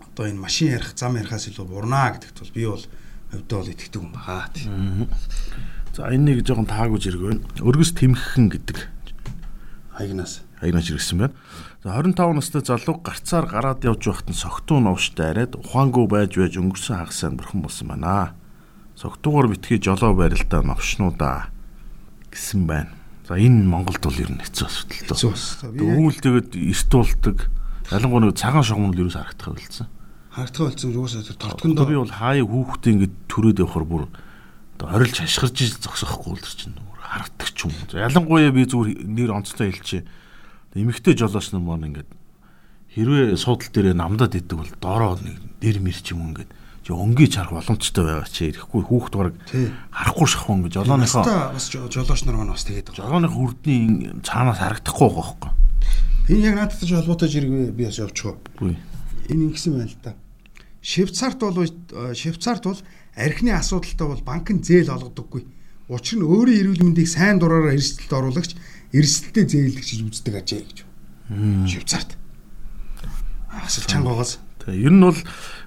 одоо 0.03 0.25
энэ 0.27 0.43
машин 0.43 0.75
ярих, 0.75 0.91
зам 0.99 1.15
ярихаас 1.15 1.47
илүү 1.47 1.65
бурнаа 1.65 2.19
гэдэгт 2.19 2.39
бол 2.43 2.55
би 2.55 2.63
бол 2.67 2.85
хөвдөө 3.31 3.57
бол 3.59 3.71
итгэдэг 3.71 4.01
юм 4.03 4.11
баа. 4.11 4.49
За 5.95 6.11
энэ 6.11 6.35
нэг 6.35 6.43
жоохон 6.43 6.67
зэрэг 6.67 7.21
байна. 7.23 7.41
Өргөс 7.63 7.95
тэмхэн 7.95 8.51
гэдэг 8.51 8.77
хаягнаас 9.95 10.43
хаягнаас 10.59 10.89
ирсэн 10.91 11.17
байна. 11.23 11.35
За 11.83 11.95
25 11.95 12.35
настай 12.35 12.63
залуу 12.63 12.99
гарцаар 12.99 13.47
гараад 13.47 13.87
явж 13.87 14.03
байхад 14.11 14.27
нь 14.27 14.35
согтуу 14.35 14.83
новштай 14.83 15.31
арайд 15.31 15.55
ухаангүй 15.55 16.07
байж 16.11 16.35
байж 16.35 16.59
өнгөрсөн 16.59 16.99
хагасаа 16.99 17.31
бурхан 17.31 17.63
болсон 17.63 17.87
байна 17.95 18.35
цогтуугаар 18.99 19.47
битгий 19.47 19.79
жолоо 19.79 20.11
барилдаа 20.11 20.59
новшнуудаа 20.59 21.47
гэсэн 22.27 22.67
байна. 22.67 22.91
За 23.23 23.39
энэ 23.39 23.63
Монголд 23.63 24.03
бол 24.03 24.19
ер 24.19 24.27
нь 24.27 24.43
хэцүү 24.43 24.67
асуудал. 24.67 25.15
Хэцүү. 25.15 25.31
Өвөл 25.79 26.19
тэгээд 26.19 26.51
эрт 26.59 26.91
болдог. 26.91 27.37
Ялангуяа 27.95 28.27
нэг 28.27 28.35
цагаан 28.35 28.67
шогмол 28.67 28.99
юу 28.99 29.07
ч 29.07 29.15
харагдах 29.15 29.55
байлцсан. 29.55 29.87
Харагдах 30.35 30.63
байлцсан 30.67 30.91
юусаа 30.91 31.23
тэр 31.23 31.39
тортгонд 31.39 31.79
би 31.87 31.95
бол 31.95 32.11
хаяа 32.11 32.43
хүүхдээ 32.43 32.91
ингэ 32.91 33.07
төрөөд 33.31 33.61
явахаар 33.63 33.87
бүр 33.87 34.03
орилж 34.83 35.15
хашгирж 35.23 35.57
ил 35.63 35.79
зогсохгүй 35.79 36.35
л 36.35 36.43
чинь 36.43 36.75
харагдаг 36.99 37.49
ч 37.55 37.71
юм. 37.71 37.73
Ялангуяа 37.95 38.51
би 38.51 38.67
зүгээр 38.67 39.07
нэр 39.07 39.31
онцлоо 39.31 39.71
хэлчихэ. 39.71 40.03
Эмэгтэй 40.75 41.15
жолооч 41.15 41.55
нар 41.55 41.63
маань 41.63 41.87
ингээд 41.95 42.09
хэрвээ 42.93 43.39
суудал 43.39 43.71
дээрээ 43.71 43.95
намдаад 43.95 44.35
идэг 44.35 44.57
бол 44.59 44.71
доороо 44.83 45.15
нэг 45.23 45.39
нэр 45.63 45.77
мэрч 45.81 46.13
юм 46.13 46.35
ингээд 46.35 46.51
өнгөж 46.95 47.33
харах 47.37 47.53
боломжтой 47.53 48.03
байгаа 48.05 48.29
чи 48.29 48.49
ирэхгүй 48.49 48.81
хүүхд 48.87 49.13
бараг 49.13 49.35
харахгүй 49.93 50.27
шахуун 50.29 50.65
гэж 50.65 50.73
жолооныхоо 50.81 51.23
бас 51.53 51.65
жолооч 51.69 52.21
нар 52.25 52.37
маань 52.39 52.53
бас 52.55 52.65
тэгээд 52.65 52.89
байгаа. 52.89 53.05
Жолооны 53.05 53.29
хүрдний 53.29 54.13
цаанаас 54.25 54.59
харагдахгүй 54.61 55.09
байгаа 55.09 55.35
байхгүй. 55.37 55.51
Энэ 56.29 56.45
яг 56.49 56.55
надад 56.57 56.81
ч 56.81 56.91
холбоотой 56.93 57.29
зэрэг 57.29 57.73
би 57.73 57.83
бас 57.85 57.97
явчих 57.97 58.25
уу. 58.33 58.73
Энэ 59.29 59.43
ингэсэн 59.49 59.73
байна 59.77 59.89
л 59.89 60.01
да. 60.01 60.13
Швейцарт 60.81 61.39
бол 61.41 61.57
Швейцарт 62.13 62.63
бол 62.65 62.81
архины 63.15 63.51
асуудалтай 63.53 64.07
бол 64.07 64.21
банк 64.21 64.49
нь 64.49 64.63
зээл 64.63 64.93
олгодоггүй. 64.93 65.43
Учир 65.89 66.21
нь 66.21 66.25
өөрийн 66.25 66.61
эрүүл 66.69 66.83
мэндийг 66.85 67.09
сайн 67.09 67.41
дураараа 67.41 67.73
эрсдэлд 67.73 68.13
оруулагч 68.13 68.53
эрсдэлтэй 68.93 69.45
зээлдэгч 69.45 69.89
үздэг 70.05 70.35
ажээ 70.37 70.61
гэж. 70.65 70.77
Швейцарт. 71.65 72.17
Асал 73.49 73.85
чангаагаас. 73.89 74.37
Тэгээ 74.65 74.85
ер 74.85 74.93
нь 74.93 75.03
бол 75.03 75.19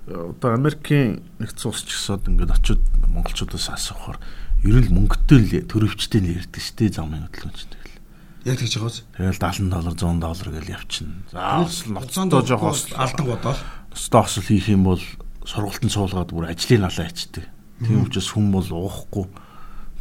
одоо 0.06 0.50
Америкийн 0.52 1.24
нэгдсэн 1.40 1.68
улс 1.72 1.82
ч 1.88 1.96
гэсэн 1.96 2.36
ингээд 2.36 2.52
очиод 2.52 2.82
монголчуудаас 3.08 3.68
асуухаар 3.72 4.18
ер 4.62 4.76
нь 4.78 4.92
мөнгөтэй 4.92 5.38
л 5.42 5.68
төрөвчтэй 5.68 6.20
л 6.22 6.32
ярьдаг 6.38 6.62
шүү 6.62 6.76
дээ 6.76 6.90
замын 6.94 7.26
хөдөлгөөнч 7.26 7.60
тэгэл. 7.66 7.98
Яг 8.46 8.58
тэгж 8.58 8.74
байгааз. 8.78 8.98
Тэгэл 9.16 9.38
70 9.38 9.70
доллар 9.70 9.94
100 9.96 10.22
доллар 10.22 10.48
гэж 10.54 10.66
явчихна. 10.70 11.22
За 11.30 11.66
осол 11.66 11.90
ноцтой 11.94 12.42
жоох 12.46 12.62
алдан 12.94 13.26
бодоол. 13.26 13.60
Ноцтой 13.90 14.20
осол 14.22 14.44
хийх 14.46 14.66
юм 14.70 14.82
бол 14.86 15.02
сургалтын 15.46 15.90
суулгаад 15.90 16.30
бүр 16.30 16.50
ажлын 16.50 16.86
алаа 16.86 17.06
ичдэг. 17.10 17.46
Тийм 17.82 18.06
учраас 18.06 18.30
хүн 18.30 18.54
бол 18.54 18.66
уухгүй 18.66 19.26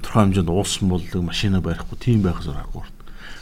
тодорхой 0.02 0.22
хэмжээнд 0.30 0.50
уусан 0.50 0.90
бол 0.90 1.06
машина 1.22 1.62
барихгүй 1.62 1.98
тийм 1.98 2.22
байх 2.22 2.42
зэрэггүй. 2.42 2.86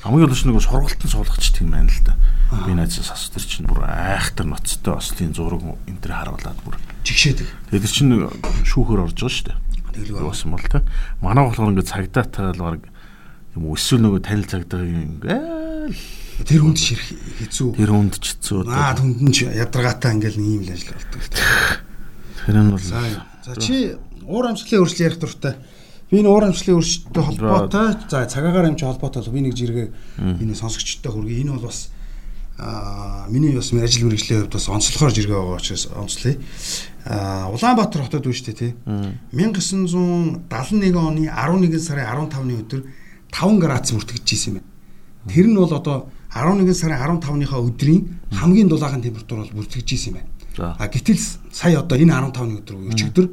Хамгийн 0.03 0.27
гол 0.27 0.39
нь 0.39 0.47
нэг 0.51 0.63
сургалтын 0.63 1.11
суулгачдаг 1.11 1.63
юм 1.63 1.71
байна 1.75 1.91
л 1.91 2.03
да. 2.07 2.15
Би 2.49 2.73
найзаас 2.73 3.13
асуу 3.13 3.37
тэр 3.37 3.45
чинь 3.45 3.69
бүр 3.69 3.85
айхтар 3.85 4.49
ноцтой 4.49 4.97
ослын 4.97 5.33
зураг 5.37 5.61
энэ 5.85 6.01
төр 6.01 6.13
харуулад 6.17 6.57
бүр 6.65 6.81
жигшээдэг. 7.05 7.47
Тэгээд 7.69 7.85
тэр 7.85 7.93
чинь 7.93 8.13
шүүхөр 8.65 9.05
орж 9.05 9.21
байгаа 9.21 9.29
шүү 9.29 9.45
дээ. 9.53 9.57
Тэглэг 9.93 10.25
болсон 10.25 10.57
бол 10.57 10.65
та. 10.65 10.81
Манай 11.21 11.45
болохоор 11.45 11.77
ингээд 11.77 11.93
цагдаа 11.93 12.25
таал 12.25 12.57
баг 12.57 12.81
юм 13.53 13.69
эсвэл 13.69 14.01
нөгөө 14.01 14.21
танил 14.25 14.49
цагдаа 14.49 14.81
ингээл 14.81 16.45
тэр 16.49 16.61
хүнд 16.65 16.79
ширх 16.81 17.05
хэцүү. 17.37 17.69
Тэр 17.77 17.91
хүнд 17.93 18.17
ч 18.17 18.25
хэцүү. 18.33 18.59
Аа 18.65 18.97
түнд 18.97 19.21
нь 19.21 19.33
ядаргаатай 19.53 20.17
ингээл 20.17 20.41
юм 20.41 20.65
л 20.65 20.73
ажил 20.73 20.93
болдог. 20.97 21.21
Тэр 22.49 22.57
нь 22.57 22.73
бол 22.73 22.81
за 22.81 23.57
чи 23.61 23.93
уур 24.25 24.45
амьсгалын 24.49 24.81
өөрчлөлт 24.81 25.05
ярих 25.05 25.19
дуртай. 25.21 25.53
Би 26.09 26.21
энэ 26.21 26.29
уур 26.33 26.49
амьсгалын 26.49 26.81
өөрчлөлттэй 26.81 27.23
холбоотой 27.29 27.87
за 28.09 28.25
цагаагаар 28.25 28.69
юм 28.73 28.77
чи 28.77 28.85
холбоотой 28.89 29.21
би 29.29 29.41
нэг 29.45 29.53
жиргээ 29.53 29.87
энэ 30.17 30.57
сонсогчтой 30.57 31.11
хүргэе. 31.13 31.45
Энэ 31.45 31.53
бол 31.57 31.69
бас 31.69 31.93
миний 33.29 33.55
бас 33.55 33.71
ажил 33.71 34.05
мэргэжлийн 34.09 34.41
хувьд 34.41 34.53
бас 34.53 34.69
онцлохоор 34.69 35.13
жиргээ 35.13 35.35
байгаа 35.35 35.57
учраас 35.57 35.87
онцлоё. 35.95 36.35
Аа 37.05 37.47
Улаанбаатар 37.55 38.03
хотод 38.03 38.27
үү 38.27 38.35
штэ 38.35 38.53
тий. 38.53 38.75
1971 39.31 40.95
оны 40.95 41.29
11 41.31 41.79
сарын 41.79 42.27
15-ны 42.27 42.53
өдөр 42.59 42.83
5 43.31 43.59
градус 43.63 43.91
мөртгөж 43.95 44.27
исэн 44.27 44.59
юм 44.59 44.59
байна. 44.59 44.67
Тэр 45.31 45.47
нь 45.47 45.55
бол 45.55 45.71
одоо 45.71 46.11
11 46.33 46.73
сарын 46.75 46.99
15-ныхаа 46.99 47.63
өдрийн 47.63 48.19
хамгийн 48.31 48.67
дулаахан 48.67 49.01
температур 49.01 49.39
бол 49.45 49.63
бүртгэж 49.63 49.87
исэн 49.95 50.13
юм 50.13 50.19
байна. 50.19 50.75
А 50.77 50.87
гэтэл 50.91 51.21
сая 51.51 51.79
одоо 51.79 51.97
энэ 51.97 52.11
15-ны 52.11 52.59
өдөр 52.59 52.75
үе 52.75 52.91
өчигдөр 52.91 53.27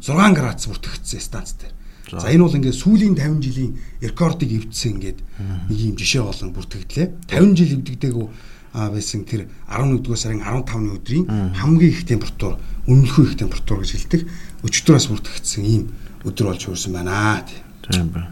6 0.00 0.38
градус 0.38 0.66
бүртгэгдсэн 0.70 1.20
станц 1.20 1.58
дээр. 1.58 1.74
За 2.08 2.32
энэ 2.32 2.40
бол 2.46 2.56
ингээд 2.56 2.80
сүүлийн 2.80 3.14
50 3.18 3.42
жилийн 3.44 3.72
рекордыг 4.00 4.48
эвдсэн 4.48 4.96
ингээд 4.96 5.18
нэг 5.68 5.78
юм 5.78 5.96
жишээ 6.00 6.22
болон 6.24 6.56
бүртгэгдлээ. 6.56 7.06
50 7.28 7.58
жил 7.58 7.74
эвдэгдээгүү 7.76 8.26
а 8.26 8.57
байсан 8.92 9.26
тэр 9.26 9.50
11 9.66 10.02
дугаар 10.06 10.20
сарын 10.22 10.42
15-ны 10.46 10.90
өдрийн 10.94 11.26
хамгийн 11.58 11.90
их 11.90 12.06
температур, 12.06 12.56
үнэлэхгүй 12.86 13.24
их 13.26 13.38
температур 13.38 13.82
гэж 13.82 13.90
хэлдэг. 13.98 14.22
Өчтөрөөс 14.62 15.06
бүртгэгдсэн 15.10 15.64
ийм 15.66 15.84
өдөр 16.22 16.54
болж 16.54 16.62
хөрсөн 16.62 16.94
байна. 16.94 17.42
Тийм 17.90 18.14
ба. 18.14 18.30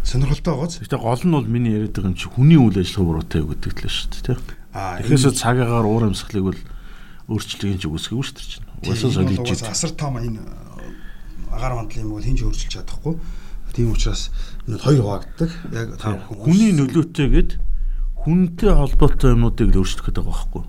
Сонирхолтой 0.00 0.54
байгааз. 0.56 0.80
Гэтэ 0.80 0.96
гол 0.96 1.22
нь 1.28 1.34
бол 1.36 1.44
миний 1.44 1.76
яриад 1.76 1.92
байгаа 1.92 2.10
юм 2.10 2.16
чи 2.16 2.26
хүний 2.32 2.56
үйл 2.56 2.80
ажиллагаа 2.80 3.08
буруутай 3.20 3.42
гэдэг 3.44 3.84
л 3.84 3.92
шүү 3.92 4.08
дээ, 4.24 4.38
Тэгэхээр 4.70 5.34
цагаагаар 5.34 5.86
уур 5.86 6.04
амьсгалыг 6.08 6.44
бол 6.46 6.60
өөрчлөгийн 7.30 7.78
ч 7.78 7.84
үгүйсгэв 7.90 8.22
шүү 8.22 8.34
дээ 8.38 8.48
чинь. 8.48 8.66
Угаасаа 8.86 9.10
солиж 9.10 9.38
идэв. 9.42 9.66
асар 9.66 9.92
том 9.98 10.14
энэ 10.18 10.40
агаар 11.50 11.74
мандлын 11.74 12.06
юм 12.06 12.14
бол 12.14 12.22
хинж 12.22 12.40
өөрчилж 12.46 12.72
чадахгүй. 12.78 13.14
Тийм 13.74 13.90
учраас 13.94 14.30
энэ 14.66 14.78
хоёр 14.78 15.02
хуваагддаг. 15.02 15.50
Яг 15.74 15.88
та 15.98 16.18
Хүний 16.30 16.70
нөлөөтэй 16.74 17.28
гэд 17.30 17.50
хүнтэй 18.24 18.70
холбоотой 18.74 19.30
юмнуудыг 19.34 19.68
л 19.72 19.80
өөрчлөх 19.80 20.06
гэдэг 20.12 20.24
байгаа 20.24 20.36
байхгүй. 20.36 20.64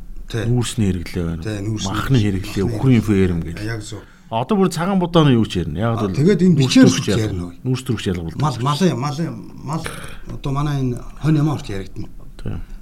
Нүүрсний 0.48 0.88
хэрэглээ 0.92 1.26
байна. 1.28 1.44
Махны 1.84 2.18
хэрэглээ, 2.24 2.64
үхрийн 2.64 3.04
фэрэм 3.04 3.40
гэдэг. 3.44 3.66
яг 3.68 3.82
зөв. 3.84 4.00
Одоо 4.32 4.56
бүр 4.56 4.72
цагаан 4.72 4.96
будааны 5.04 5.36
юу 5.36 5.44
ч 5.44 5.60
ярина. 5.60 5.92
Яг 5.92 6.00
бол 6.00 6.16
тэгээд 6.16 6.40
энэ 6.40 6.56
бичээр 6.56 6.88
ялгал- 6.88 7.20
ярина? 7.20 7.46
Нүүрс 7.68 7.84
төрөгч 7.84 8.06
ялгал. 8.08 8.40
Мал 8.40 8.58
малын 8.64 8.96
малын 8.96 9.32
мал 9.60 9.84
одоо 10.32 10.52
манай 10.56 10.80
энэ 10.80 10.96
хонь 11.20 11.36
ямар 11.36 11.60
ч 11.60 11.76
яригдана. 11.76 12.08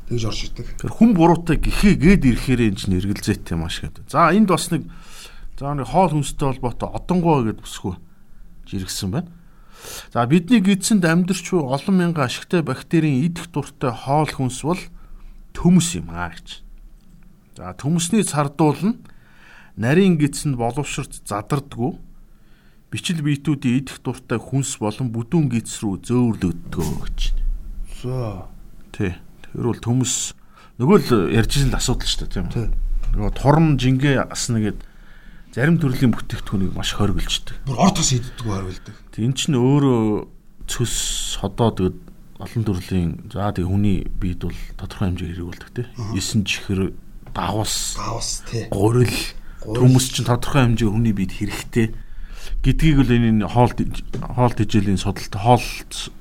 Тэгж 0.09 0.23
орж 0.29 0.39
ирдэг. 0.45 0.65
Хүн 0.93 1.09
буруутай 1.17 1.57
гэхээ 1.57 1.97
гээд 1.97 2.23
ирэхээр 2.29 2.61
энэ 2.69 2.77
чинь 2.77 2.97
эргэлзээтэй 3.01 3.57
маш 3.57 3.81
гэдэг. 3.81 4.05
За 4.13 4.29
энд 4.29 4.45
бас 4.45 4.69
нэг 4.69 4.85
за 5.57 5.73
нэг 5.73 5.89
хоол 5.89 6.13
хүнстэй 6.13 6.45
холбоотой 6.53 6.89
одонгоо 6.93 7.41
гэдээ 7.49 7.65
бүсгүй 7.65 7.97
жиргсэн 8.69 9.09
байна. 9.09 9.29
За 10.13 10.25
бидний 10.25 10.59
гидсэнд 10.59 11.05
амьдарч 11.05 11.51
буй 11.51 11.63
олон 11.63 11.95
мянган 11.95 12.25
ашигтай 12.25 12.61
бактерийн 12.61 13.23
идэх 13.25 13.51
дуртай 13.53 13.93
хоол 13.93 14.29
хүнс 14.29 14.61
бол 14.65 14.81
төмс 15.53 15.95
юм 15.95 16.09
аа 16.09 16.33
гэж. 16.33 16.63
За 17.57 17.73
төмсний 17.77 18.23
цардуул 18.23 18.79
нь 18.81 18.99
нарийн 19.77 20.17
гидсэнд 20.17 20.57
боловсрт 20.57 21.23
задардггүй 21.27 21.99
бичил 22.91 23.21
биетүүдийн 23.21 23.85
идэх 23.85 24.01
дуртай 24.01 24.41
хүнс 24.41 24.81
болон 24.81 25.13
бүдүүн 25.13 25.49
гидс 25.53 25.79
рүү 25.85 26.01
зөөврлөгддөг 26.09 26.89
гэж. 27.05 27.19
За. 28.01 28.49
Тий. 28.91 29.13
Тэр 29.45 29.69
бол 29.69 29.77
төмс 29.77 30.33
нөгөө 30.81 30.97
л 31.05 31.29
ярьж 31.37 31.61
ирсэн 31.61 31.69
л 31.69 31.77
асуудал 31.77 32.09
шүү 32.09 32.25
дээ 32.25 32.33
тийм 32.33 32.47
Тий. 32.49 32.65
үү. 32.65 32.73
Нөгөө 33.13 33.33
торн 33.37 33.77
жингээ 33.77 34.25
асна 34.25 34.61
гэд 34.63 34.88
зарим 35.55 35.77
төрлийн 35.81 36.13
бүтээгдэхүүнийг 36.13 36.73
маш 36.77 36.93
хоригдолчдөг. 36.93 37.57
Бүр 37.65 37.81
орд 37.81 37.97
тос 37.97 38.13
иддэггүй 38.13 38.53
харуулдаг. 38.53 38.95
Тэг 39.09 39.23
эн 39.25 39.33
чинь 39.33 39.57
өөрөө 39.57 40.29
цөс 40.69 40.95
ходоо 41.41 41.69
тэгэд 41.73 41.97
олон 42.39 42.63
төрлийн 42.63 43.11
за 43.33 43.51
тэг 43.51 43.65
хүний 43.65 44.05
биед 44.05 44.45
бол 44.45 44.59
тодорхой 44.77 45.11
хэмжээ 45.11 45.29
хэрэгүүлдэг 45.33 45.69
тий. 45.73 45.85
9 46.13 46.45
чихэр 46.45 46.93
давс 47.33 47.97
Гавс 47.97 48.45
тий. 48.47 48.69
гурил 48.71 49.17
төмс 49.65 50.05
чинь 50.13 50.29
тодорхой 50.29 50.69
хэмжээ 50.69 50.87
хүний 50.87 51.13
биед 51.17 51.33
хэрэгтэй 51.35 51.91
гэдгийг 52.63 52.97
л 53.03 53.11
энэ 53.11 53.47
хоол 53.49 53.73
хоол 53.75 54.53
тэжээлийн 54.55 55.01
судалт 55.01 55.35
хоол 55.35 55.65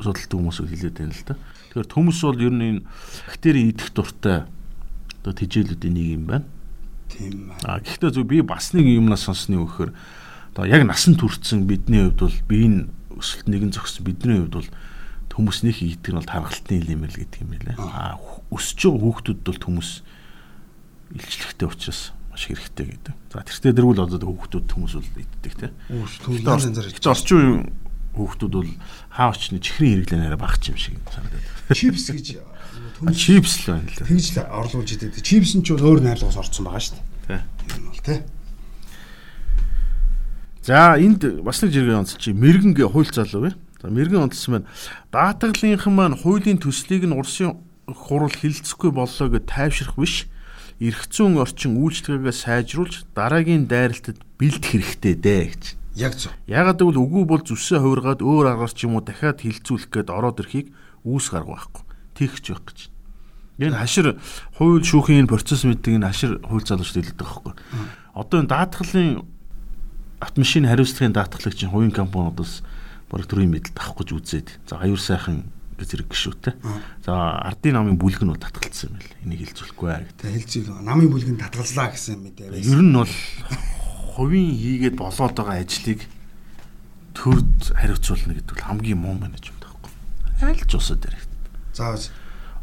судалт 0.03 0.33
хүмүүс 0.33 0.59
хэлээд 0.65 0.97
байна 0.99 1.15
л 1.15 1.25
да. 1.29 1.35
Тэгэхээр 1.71 1.93
төмс 1.93 2.19
бол 2.25 2.41
ер 2.43 2.55
нь 2.57 2.67
энэ 2.67 2.81
бактерийн 3.29 3.71
идэх 3.71 3.95
дуртай 3.95 4.49
одоо 5.23 5.33
тэжээлүүдийн 5.37 5.95
нэг 5.95 6.09
юм 6.19 6.25
байна. 6.27 6.47
Тийм 7.19 7.51
ба. 7.51 7.55
А 7.67 7.83
гэхдээ 7.83 8.15
зөв 8.15 8.25
би 8.31 8.41
бас 8.47 8.71
нэг 8.73 8.87
юмнаас 8.87 9.27
сонссны 9.27 9.59
өгөхөр 9.59 9.91
одоо 10.55 10.65
яг 10.71 10.87
насан 10.87 11.19
туршсан 11.19 11.67
бидний 11.67 12.07
хувьд 12.07 12.23
бол 12.23 12.39
биеийн 12.47 12.95
өсөлт 13.19 13.51
нэгэн 13.51 13.75
зогссон 13.75 14.07
бидний 14.07 14.39
хувьд 14.39 14.55
бол 14.55 14.69
төмөснийх 15.35 15.83
идэх 15.83 16.15
нь 16.15 16.19
бол 16.19 16.31
тархалтын 16.31 16.79
илэмэл 16.79 17.19
гэдэг 17.19 17.43
юм 17.43 17.51
байлаа. 17.55 17.77
А 17.79 18.19
өсөж 18.55 18.79
байгаа 18.87 19.03
хүүхдүүд 19.03 19.41
бол 19.43 19.59
төмөс 19.59 19.91
илчлэгтэй 21.15 21.67
учраас 21.67 22.15
маш 22.31 22.47
хэрэгтэй 22.47 22.87
гэдэг. 22.95 23.15
За 23.35 23.43
тэртээ 23.43 23.75
дэргүүл 23.75 24.03
одоо 24.07 24.19
хүүхдүүд 24.19 24.67
төмөс 24.71 24.95
бол 24.99 25.11
янз 26.39 26.71
янзаар 26.71 26.91
Гэхдээ 26.91 27.11
орчин 27.11 27.39
үеийн 27.39 27.59
хүүхдүүд 28.19 28.55
бол 28.55 28.71
хаа 29.15 29.31
очны 29.31 29.63
чихрийн 29.63 30.03
хэрэглээ 30.03 30.21
нэрэ 30.27 30.39
багч 30.39 30.75
юм 30.75 30.79
шиг 30.79 30.99
санагдаад. 31.11 31.45
чипс 31.75 32.11
гэж 32.11 32.27
Чипс 32.99 33.63
л 33.63 33.79
байна 33.79 33.87
л 33.87 33.99
тэгж 34.03 34.27
л 34.35 34.51
орлуулж 34.51 34.91
идэв. 34.99 35.15
Чипс 35.23 35.55
нь 35.55 35.63
ч 35.63 35.71
өөр 35.71 36.03
найрлагаас 36.03 36.35
орцсон 36.35 36.67
байгаа 36.67 36.83
шүү 36.83 36.99
дээ. 37.31 37.43
Энэ 37.47 37.87
бол 37.87 38.03
тий. 38.03 38.19
За 40.67 40.99
энд 40.99 41.23
бас 41.47 41.63
нэг 41.63 41.71
чи 42.19 42.35
мэрэгэн 42.35 42.75
гэ 42.75 42.91
хууль 42.91 43.07
залуу 43.07 43.47
вэ? 43.47 43.51
За 43.79 43.87
мэрэгэн 43.87 44.27
онцлсан 44.27 44.53
байна. 44.61 44.69
Даатгалынхан 45.15 45.95
маань 45.95 46.19
хуулийн 46.19 46.59
төслийг 46.59 47.07
нь 47.07 47.15
Урсын 47.15 47.63
хурал 47.87 48.35
хилцэхгүй 48.35 48.91
боллоо 48.91 49.29
гэж 49.31 49.47
тайвшрах 49.47 49.95
биш. 49.95 50.27
Ирэх 50.83 51.07
зүүн 51.07 51.39
орчин 51.39 51.79
үйлчлэгээгээ 51.79 52.35
сайжруулж 52.35 53.07
дараагийн 53.15 53.71
дайралтад 53.71 54.19
бэлдэх 54.37 54.75
хэрэгтэй 54.75 55.15
дээ 55.15 55.45
гэж. 55.55 55.65
Яг 55.99 56.15
зөв. 56.15 56.31
Ягаад 56.47 56.79
гэвэл 56.79 57.03
үгүй 57.03 57.25
бол 57.27 57.43
зүсээ 57.43 57.83
хувиргаад 57.83 58.23
өөр 58.23 58.47
аргаар 58.55 58.71
ч 58.75 58.87
юм 58.87 58.99
уу 58.99 59.03
дахиад 59.03 59.43
хилцүүлэх 59.43 59.91
гээд 59.91 60.11
ороод 60.15 60.39
ирэхийг 60.39 60.71
үүс 61.03 61.35
гарга 61.35 61.59
байхгүй. 61.59 61.88
Тэгч 62.19 62.45
байх 62.51 62.65
гэж. 62.67 62.79
Энэ 63.59 63.79
хашир 63.79 64.19
хууль 64.59 64.83
шүүхийн 64.83 65.31
процесс 65.31 65.63
мэддэг 65.63 66.03
энэ 66.03 66.11
хашир 66.11 66.43
хууль 66.43 66.67
залуучд 66.67 66.99
хэлдэг 66.99 67.19
байхгүй. 67.19 67.55
Одоо 68.15 68.43
энэ 68.43 68.51
даатгалын 68.51 69.27
автомашин 70.19 70.67
хариуцлагын 70.67 71.15
даатгалыг 71.15 71.55
чинь 71.55 71.71
хувийн 71.71 71.95
компаниудаас 71.95 72.63
баг 73.11 73.27
төрийн 73.27 73.51
мэдэлд 73.55 73.79
авах 73.79 74.03
гэж 74.03 74.11
үзээд. 74.15 74.49
За 74.67 74.83
аюур 74.83 74.99
сайхан 74.99 75.47
зэрэг 75.79 76.11
гişүүтэй. 76.11 76.55
За 77.07 77.39
ардын 77.39 77.79
намын 77.79 77.99
бүлэг 77.99 78.27
нь 78.27 78.31
бол 78.35 78.39
татгалцсан 78.39 78.91
юм 78.91 78.99
байл. 78.99 79.15
Энийг 79.23 79.41
хилцүүлэхгүй 79.47 79.89
аа 79.91 80.03
гэдэг. 80.03 80.19
Тэ 80.19 80.35
хэлцээ 80.35 80.83
намын 80.83 81.11
бүлгэнд 81.11 81.39
татгалзлаа 81.39 81.95
гэсэн 81.95 82.19
мэдээ 82.19 82.51
байсан. 82.51 82.73
Ер 82.75 82.83
нь 82.83 82.95
бол 82.99 83.15
хувийн 84.19 84.51
хийгээд 84.59 84.97
болоод 84.99 85.35
байгаа 85.39 85.63
ажлыг 85.63 86.01
төрд 87.15 87.63
хариуцуулна 87.79 88.35
гэдэг 88.35 88.55
бол 88.59 88.67
хамгийн 88.67 88.99
муу 88.99 89.15
менежмент 89.15 89.63
байхгүй. 89.63 89.93
Аль 90.43 90.67
ч 90.67 90.73
усад 90.75 90.99
дээр. 91.07 91.15
За 91.79 91.95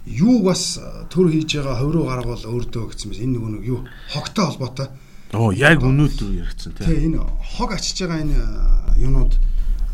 юу 0.05 0.43
бас 0.43 0.77
э, 0.77 1.07
төр 1.09 1.31
хийж 1.31 1.55
байгаа 1.55 1.79
хувируу 1.79 2.05
гаргавал 2.05 2.43
өөртөө 2.45 2.83
гэсэн 2.91 3.07
мэт 3.09 3.23
энэ 3.23 3.33
нөгөө 3.39 3.51
нэг 3.55 3.63
юу 3.65 3.79
хогтой 4.11 4.45
холбоотой. 4.45 4.87
Оо 5.33 5.49
яг 5.55 5.81
өнөөдөр 5.81 6.31
яригдсан 6.45 6.71
тийм. 6.75 6.85
Тэгээ 6.85 7.05
энэ 7.09 7.19
хог 7.55 7.69
ачиж 7.73 7.97
байгаа 8.03 8.21
энэ 8.21 8.35
э, 8.35 9.01
юунууд 9.01 9.33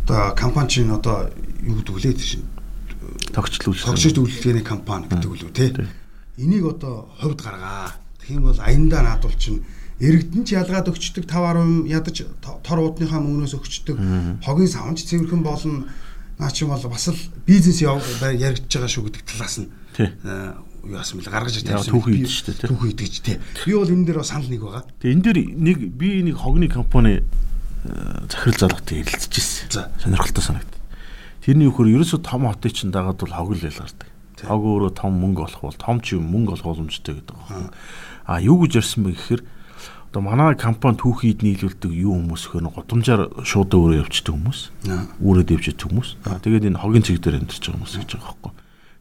одоо 0.03 0.35
компани 0.35 0.67
чинь 0.73 0.91
одоо 0.91 1.29
юу 1.63 1.79
гэдэг 1.79 1.95
лээ 2.01 2.15
тийм 2.17 2.43
Тогтчлуулсан. 3.31 3.87
тогшиж 3.93 4.17
үйлчлэгээний 4.19 4.65
компани 4.65 5.07
гэдэг 5.07 5.29
үлээ 5.31 5.53
тий. 5.55 5.69
Энийг 6.37 6.65
одоо 6.75 7.07
хувьд 7.21 7.39
гаргаа. 7.41 7.95
Юм 8.27 8.43
бол 8.51 8.59
аяндаа 8.59 9.01
наадвал 9.05 9.33
чинь 9.39 9.63
иргэдэн 9.99 10.43
ч 10.43 10.57
ялгаад 10.59 10.91
өгчдөг 10.91 11.23
5% 11.29 11.87
ядаж 11.87 12.17
то- 12.43 12.59
тор 12.63 12.79
уудныхаа 12.83 13.19
мөнгнөөс 13.23 13.53
өгчдөг. 13.55 13.97
Хогийн 14.43 14.67
савнч 14.67 15.05
цэвэрхэн 15.07 15.43
болно. 15.43 15.87
Наа 16.41 16.49
чи 16.49 16.65
бол 16.65 16.81
бас 16.89 17.05
л 17.13 17.19
бизнес 17.45 17.85
яригдж 17.85 18.65
байгаа 18.65 18.89
шүү 18.89 19.05
гэдэг 19.13 19.23
талаас 19.29 19.61
нь 19.61 19.69
э, 20.01 20.57
юу 20.81 20.97
яасан 20.97 21.21
бэл 21.21 21.29
гаргаж 21.29 21.61
тавьсан. 21.61 21.93
түүхий 21.93 22.17
Би- 22.17 22.25
идэж 22.25 22.33
штэ, 22.33 22.53
тий. 22.57 22.67
Түүхий 22.73 22.91
идэж 22.97 23.13
тий. 23.21 23.37
Би 23.69 23.73
бол 23.77 23.93
энэ 23.93 24.05
дээр 24.09 24.17
бас 24.25 24.33
санал 24.33 24.49
нэг 24.49 24.61
байгаа. 24.65 24.83
Тэгээ 24.97 25.13
энэ 25.13 25.25
дээр 25.29 25.37
нэг 25.61 25.77
би 25.93 26.09
нэг 26.25 26.35
хогны 26.41 26.65
компани 26.65 27.21
э, 27.21 28.25
захирал 28.25 28.57
залгатай 28.57 29.05
ярилцчихсэн. 29.05 29.69
За. 29.69 29.91
Сонирхолтой 30.01 30.41
санагд. 30.41 30.73
Тэрний 31.45 31.69
үхээр 31.69 31.93
ерөөсө 32.01 32.25
том 32.25 32.49
хотыг 32.49 32.73
чинь 32.73 32.89
дагаад 32.89 33.21
бол 33.21 33.33
хог 33.37 33.53
л 33.53 33.61
ялгардаг. 33.61 34.09
Хог 34.41 34.61
өөрөө 34.65 34.91
том 34.97 35.13
мөнгө 35.21 35.45
олох 35.45 35.61
бол 35.61 35.77
том 35.77 36.01
ч 36.01 36.17
юм 36.17 36.25
мөнгө 36.25 36.57
олох 36.57 36.65
боломжтой 36.81 37.21
гэдэг. 37.21 37.37
А 38.25 38.41
юу 38.41 38.57
гэж 38.65 38.81
ярьсан 38.81 39.05
бэ 39.05 39.13
гэхээр 39.13 39.41
одоо 40.11 40.27
манай 40.27 40.59
компани 40.59 40.99
түүхийд 40.99 41.39
нийлүүлдэг 41.39 41.87
юу 41.87 42.19
хүмүүс 42.19 42.43
гэхээр 42.51 42.67
годамжаар 42.75 43.31
шууд 43.47 43.71
өөрөө 43.71 44.03
явчихдаг 44.03 44.35
хүмүүс. 44.35 44.59
Өөрөө 45.23 45.45
дэвждэг 45.47 45.87
хүмүүс. 45.87 46.09
Тэгээд 46.43 46.67
энэ 46.67 46.83
хогийн 46.83 47.07
цэг 47.07 47.23
дээр 47.23 47.39
амьдарч 47.39 47.63
байгаа 47.63 47.79
хүмүүс 47.79 47.95
гэж 47.95 48.11
байгаа 48.19 48.27
байхгүй. 48.27 48.51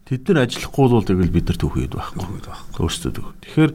Тэд 0.06 0.22
нар 0.30 0.38
ажиллахгүй 0.46 0.86
бол 0.86 1.08
тэгэл 1.10 1.34
бид 1.34 1.46
нар 1.50 1.58
түүхийд 1.58 1.92
байхгүй. 1.98 2.78
Өөрсдөө. 2.78 3.26
Тэгэхээр 3.42 3.72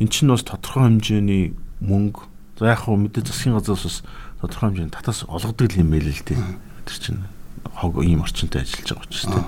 эн 0.00 0.08
чинь 0.08 0.32
бас 0.32 0.44
тодорхой 0.48 0.82
хэмжээний 0.88 1.44
мөнгө 1.84 2.20
за 2.56 2.72
яг 2.72 2.88
хөө 2.88 2.96
мэдээ 3.04 3.28
засгийн 3.28 3.52
газраас 3.60 3.84
бас 3.84 3.96
тодорхой 4.40 4.68
хэмжээний 4.72 4.96
татаас 4.96 5.28
олгодог 5.28 5.76
юм 5.76 5.92
байл 5.92 6.08
л 6.08 6.24
дээ. 6.24 6.40
Тэр 6.88 6.96
чинь 6.96 7.20
хог 7.68 8.00
ийм 8.00 8.24
орчинтой 8.24 8.64
ажиллаж 8.64 8.96
байгаа 8.96 9.04
учраас 9.04 9.28
тийм. 9.28 9.44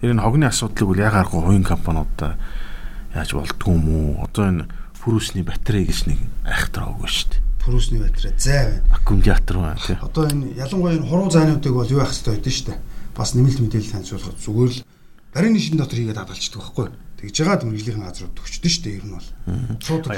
Тэр 0.00 0.10
энэ 0.16 0.24
хогны 0.24 0.48
асуудлыг 0.48 0.88
бол 0.88 1.04
яг 1.04 1.20
аргагүй 1.20 1.40
хувийн 1.44 1.68
компаниудаа 1.68 2.40
яаж 3.12 3.30
болдгоо 3.36 3.76
юм 3.76 3.86
уу? 3.92 4.24
Одоо 4.24 4.44
энэ 4.48 4.64
Пүрүсний 5.02 5.42
батарей 5.42 5.84
гэж 5.90 6.06
нэг 6.06 6.20
айхтар 6.46 6.86
өгөө 6.94 7.10
шүү 7.10 7.28
дээ. 7.34 7.42
Пүрүсний 7.58 8.00
батарей 8.00 8.34
зай 8.38 8.62
байна. 8.70 8.82
Аккумулятор 8.94 9.56
байна 9.58 9.82
тий. 9.82 9.98
Одоо 9.98 10.24
энэ 10.30 10.54
ялангуяа 10.54 10.94
энэ 10.96 11.08
хуруу 11.10 11.30
зайнуудыг 11.30 11.74
бол 11.74 11.90
юу 11.90 12.00
байх 12.00 12.14
хэрэгтэй 12.14 12.38
байдэн 12.38 12.54
шүү 12.54 12.66
дээ. 12.70 12.78
Бас 13.18 13.34
нэмэлт 13.34 13.60
мэдээлэл 13.60 13.92
танилцуулахад 13.98 14.38
зүгээр 14.38 14.70
л 14.72 14.84
барин 15.34 15.52
нишин 15.58 15.76
дотор 15.76 15.98
хийгээд 15.98 16.20
хадгалчихдаг 16.22 16.62
байхгүй 16.62 16.86
юу? 16.86 16.94
тэгж 17.22 17.38
байгаа 17.46 17.70
мөргөлийн 17.70 18.02
газрууд 18.02 18.34
өгчдөн 18.34 18.72
шүү 18.72 18.82
дээ 18.82 18.98
ер 18.98 19.06
нь 19.06 19.14
бол. 19.14 19.28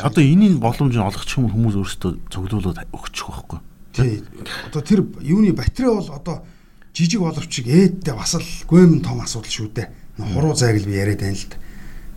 Одоо 0.01 0.25
энэний 0.25 0.57
боломж 0.57 0.97
нь 0.97 1.05
олгочих 1.05 1.37
юм 1.37 1.53
хүмүүс 1.53 1.77
өөрсдөө 1.77 2.13
цуглуулад 2.33 2.81
өгчих 2.97 3.29
واخгүй. 3.29 3.61
Тий. 3.93 4.25
Одоо 4.73 4.81
тэр 4.81 5.05
юуны 5.21 5.53
батарей 5.53 5.93
бол 5.93 6.09
одоо 6.09 6.49
жижиг 6.97 7.21
боловч 7.21 7.61
ээдтэй 7.61 8.15
бас 8.17 8.33
л 8.41 8.49
гүйм 8.65 9.05
том 9.05 9.21
асуудал 9.21 9.53
шүү 9.53 9.69
дээ. 9.77 9.89
Хуруу 10.33 10.57
зайг 10.57 10.81
л 10.81 10.89
би 10.89 10.97
яриад 10.97 11.21
байна 11.21 11.37
л 11.37 11.45
да. 11.45 11.61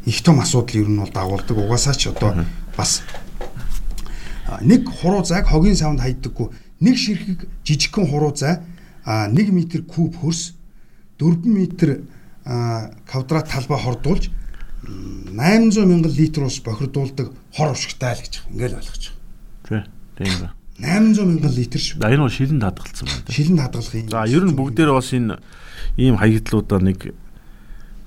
Их 0.07 0.23
том 0.23 0.39
асуудал 0.39 0.79
ер 0.81 0.87
нь 0.87 0.99
бол 0.99 1.11
дагуулдаг. 1.11 1.57
Угаасаа 1.57 1.93
ч 1.93 2.07
одоо 2.07 2.47
бас 2.77 3.03
нэг 4.63 4.87
хуруу 4.87 5.25
зайг 5.27 5.51
хогийн 5.51 5.75
савнд 5.75 5.99
хайдаггүй 5.99 6.47
нэг 6.79 6.95
ширхэг 6.95 7.43
жижигхэн 7.67 8.07
хуруу 8.07 8.31
зай 8.31 8.63
1 9.03 9.35
м 9.35 9.59
куб 9.83 10.15
хөрс 10.15 10.55
4 11.19 11.43
м 11.43 12.07
квадрат 13.03 13.51
талбай 13.51 13.79
хордуулж 13.83 14.31
800 14.87 15.83
мянган 15.83 16.11
литр 16.15 16.43
ус 16.47 16.61
бохирдуулдаг 16.63 17.31
хор 17.51 17.71
ушигтай 17.75 18.15
л 18.15 18.23
гэж 18.23 18.47
ингээл 18.47 18.79
ойлгож 18.79 19.11
байгаа. 19.67 19.83
Тий. 20.15 20.23
Тийм 20.23 20.33
ба. 20.39 20.53
800 20.79 21.25
мянган 21.27 21.51
литр 21.51 21.79
шүү. 21.83 21.99
Энэ 21.99 22.23
бол 22.23 22.31
шилэнд 22.31 22.63
хадгалсан 22.63 23.07
байна. 23.11 23.35
Шилэнд 23.35 23.59
хадгалах 23.59 23.95
юм. 23.95 24.07
За 24.07 24.23
ер 24.23 24.43
нь 24.47 24.55
бүгдээр 24.55 24.91
бас 24.95 25.11
энэ 25.11 25.35
ийм 25.99 26.15
хаягдлуудаа 26.15 26.79
нэг 26.79 27.11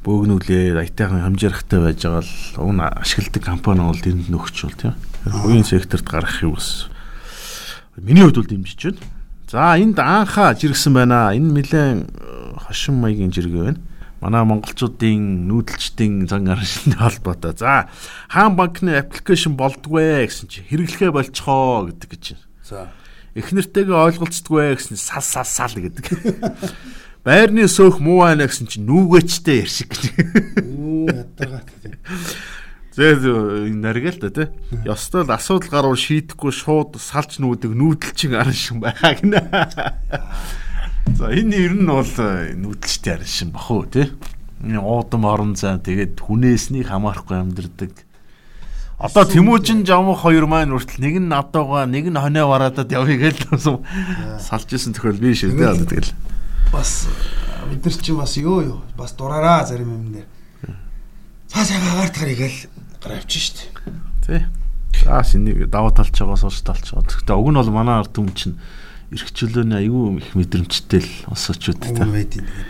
бөөгнүүлээ 0.05 0.77
аятайхан 0.81 1.21
хамжирахтай 1.25 1.81
байж 1.81 2.01
байгаа 2.05 2.25
л 2.25 2.33
уг 2.65 2.73
ашигладаг 3.01 3.43
компани 3.45 3.85
бол 3.85 4.01
энд 4.01 4.27
нөхч 4.33 4.57
бол 4.65 4.77
тийм. 4.79 4.95
Хувийн 5.29 5.65
секторт 5.69 6.09
гарах 6.09 6.41
юм 6.41 6.57
бас 6.57 6.89
миний 7.97 8.25
хувьд 8.25 8.41
бол 8.41 8.49
дэмжиж 8.49 8.81
байна. 8.97 9.05
За 9.51 9.77
энд 9.77 9.99
анхаа 10.01 10.57
жиргсэн 10.57 10.95
байна. 10.97 11.37
Энэ 11.37 11.53
нэлээд 11.53 12.09
хошин 12.65 12.97
маягийн 12.97 13.33
жиргээ 13.33 13.65
байна 13.77 13.81
манай 14.21 14.45
монголчуудын 14.45 15.49
нүүдэлчдийн 15.49 16.29
зан 16.29 16.45
гаршилны 16.45 16.97
холбоотой. 17.01 17.57
За 17.57 17.89
хаан 18.29 18.57
банкны 18.57 19.01
аппликейшн 19.01 19.57
болдгоо 19.57 20.29
гэсэн 20.29 20.49
чи 20.49 20.61
хэрэглэхэ 20.69 21.09
болцохоо 21.09 21.89
гэдэг 21.89 22.09
гэж. 22.13 22.25
За 22.69 22.93
эхнэртэйгээ 23.35 23.97
ойлголцдгоо 23.97 24.77
гэсэн 24.77 25.01
сал 25.01 25.25
сал 25.25 25.49
сал 25.49 25.73
гэдэг. 25.73 26.05
Байрны 27.21 27.69
сөөх 27.69 28.01
муу 28.01 28.25
байна 28.25 28.49
гэсэн 28.49 28.65
чи 28.65 28.81
нүгэчтэй 28.81 29.61
яршиг 29.61 29.93
гэж. 29.93 30.05
Үу 30.65 31.05
ядгаа 31.13 31.61
тийм. 31.85 32.01
Зээ 32.97 33.69
наргал 33.77 34.17
та 34.17 34.31
тий. 34.33 34.49
Ёстой 34.89 35.29
л 35.29 35.35
асуудал 35.37 35.69
гарвал 35.69 36.01
шийдэхгүй 36.01 36.49
шууд 36.49 36.97
салж 36.97 37.37
нүүдэг 37.45 37.77
нүүдэлчин 37.77 38.41
аран 38.41 38.57
шиг 38.57 38.81
байгаа 38.81 39.21
гинэ. 39.21 39.41
За 41.13 41.29
энэ 41.29 41.61
ер 41.61 41.77
нь 41.77 41.85
бол 41.85 42.09
э, 42.09 42.57
нүүдэлчтэй 42.57 43.21
арин 43.21 43.29
шин 43.29 43.53
бах 43.53 43.69
уу 43.69 43.85
тий. 43.85 44.09
Уудам 44.65 45.29
орон 45.29 45.53
зай 45.61 45.77
тэгээд 45.77 46.25
хүнээснийг 46.25 46.89
хамаарахгүй 46.89 47.37
амьдэрдэг. 47.37 47.93
Одоо 49.01 49.25
Тэмүүжин 49.25 49.85
жамх 49.89 50.25
хоёр 50.25 50.45
маань 50.45 50.73
хүртэл 50.77 51.01
нэг 51.05 51.15
нь 51.25 51.29
надуугаа 51.33 51.85
нэг 51.85 52.13
нь 52.13 52.21
хоноо 52.21 52.53
вараадад 52.53 52.93
явъя 52.93 53.33
гэж 53.33 53.49
салж 54.45 54.69
исэн 54.73 54.93
тохиол 54.93 55.17
би 55.17 55.33
шүү 55.33 55.57
дээ 55.57 55.73
одоо 55.73 55.89
тэгэл. 55.89 56.13
Бас 56.73 57.09
бид 57.71 57.85
нар 57.85 57.95
чинь 57.95 58.17
бас 58.17 58.37
ёо 58.37 58.61
ёо 58.63 58.81
бас 58.97 59.13
дураараа 59.13 59.67
зарим 59.67 59.91
юм 59.95 60.13
дээр. 60.13 60.29
Цаас 61.49 61.71
ягаар 61.71 62.11
тарыг 62.11 62.41
л 62.41 62.59
гаравч 63.03 63.33
штт. 63.33 63.71
Тий. 64.27 64.47
За 65.05 65.25
шинийг 65.25 65.71
даваа 65.71 65.91
талч 65.91 66.15
байгаа 66.15 66.37
сууж 66.37 66.61
талч 66.63 66.93
байгаа. 66.93 67.09
Гэхдээ 67.09 67.37
уг 67.37 67.49
нь 67.51 67.59
бол 67.59 67.71
манай 67.73 68.01
ард 68.01 68.13
түмэн 68.13 68.35
чинь 68.37 68.57
эрхчлөөний 69.11 69.83
аюу 69.83 70.19
их 70.23 70.35
мэдрэмжтэй 70.39 71.03
л 71.03 71.13
бас 71.27 71.51
очиод 71.51 71.83
та. 71.83 71.91